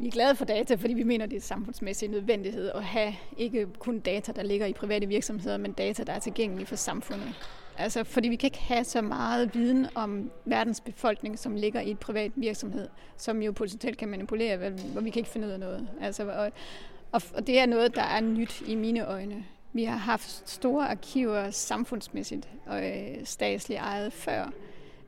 [0.00, 3.66] Vi er glade for data, fordi vi mener, det er samfundsmæssig nødvendighed at have ikke
[3.78, 7.34] kun data, der ligger i private virksomheder, men data, der er tilgængelige for samfundet.
[7.78, 11.90] Altså, fordi vi kan ikke have så meget viden om verdens befolkning, som ligger i
[11.90, 15.60] et privat virksomhed, som jo potentielt kan manipulere, hvor vi kan ikke finde ud af
[15.60, 15.88] noget.
[16.00, 16.52] Altså,
[17.12, 19.44] og, og det er noget, der er nyt i mine øjne.
[19.78, 24.50] Vi har haft store arkiver samfundsmæssigt og øh, statsligt ejet før,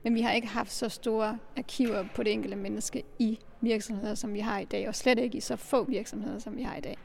[0.03, 4.35] men vi har ikke haft så store arkiver på det enkelte menneske i virksomheder, som
[4.35, 6.81] vi har i dag, og slet ikke i så få virksomheder, som vi har i
[6.81, 6.97] dag.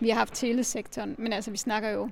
[0.00, 2.10] Vi har haft telesektoren, men altså vi snakker jo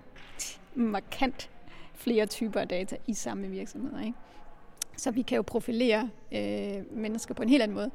[0.74, 1.50] markant
[1.94, 4.00] flere typer af data i samme virksomheder.
[4.00, 4.18] Ikke?
[4.96, 7.90] Så vi kan jo profilere øh, mennesker på en helt anden måde.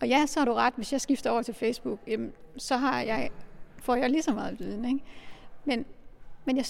[0.00, 3.00] Og ja, så har du ret, hvis jeg skifter over til Facebook, jamen, så har
[3.00, 3.30] jeg,
[3.78, 4.84] får jeg lige så meget viden.
[4.84, 5.00] Ikke?
[5.64, 5.84] Men,
[6.44, 6.64] men, jeg,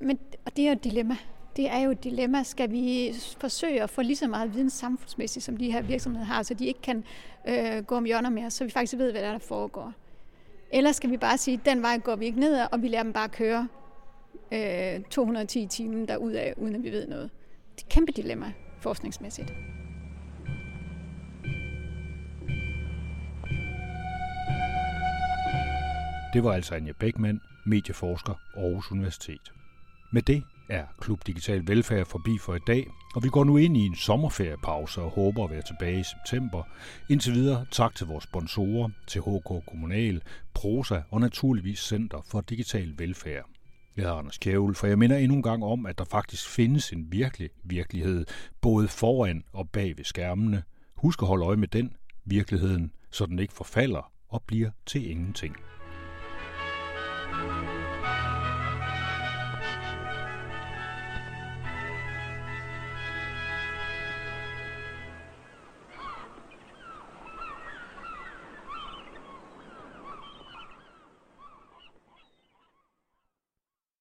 [0.00, 1.16] men, og det er jo et dilemma.
[1.56, 2.42] Det er jo et dilemma.
[2.42, 6.42] Skal vi forsøge at få lige så meget viden samfundsmæssigt, som de her virksomheder har,
[6.42, 7.04] så de ikke kan
[7.48, 9.92] øh, gå om hjørner mere, så vi faktisk ved, hvad der, er, der foregår?
[10.72, 13.02] Eller skal vi bare sige, at den vej går vi ikke ned og vi lader
[13.02, 13.68] dem bare køre
[14.52, 16.16] øh, 210 timer af,
[16.56, 17.30] uden at vi ved noget.
[17.76, 19.52] Det er et kæmpe dilemma forskningsmæssigt.
[26.32, 29.52] Det var altså Anja Beckmann, medieforsker Aarhus Universitet.
[30.12, 33.76] Med det er Klub Digital Velfærd forbi for i dag, og vi går nu ind
[33.76, 36.62] i en sommerferiepause og håber at være tilbage i september.
[37.10, 40.22] Indtil videre tak til vores sponsorer, til HK Kommunal,
[40.54, 43.44] Prosa og naturligvis Center for Digital Velfærd.
[43.96, 46.92] Jeg hedder Anders Kjævel, for jeg minder endnu en gang om, at der faktisk findes
[46.92, 48.26] en virkelig virkelighed,
[48.60, 50.62] både foran og bag ved skærmene.
[50.94, 51.92] Husk at holde øje med den
[52.24, 55.56] virkeligheden, så den ikke forfalder og bliver til ingenting.
[57.38, 57.67] Thank you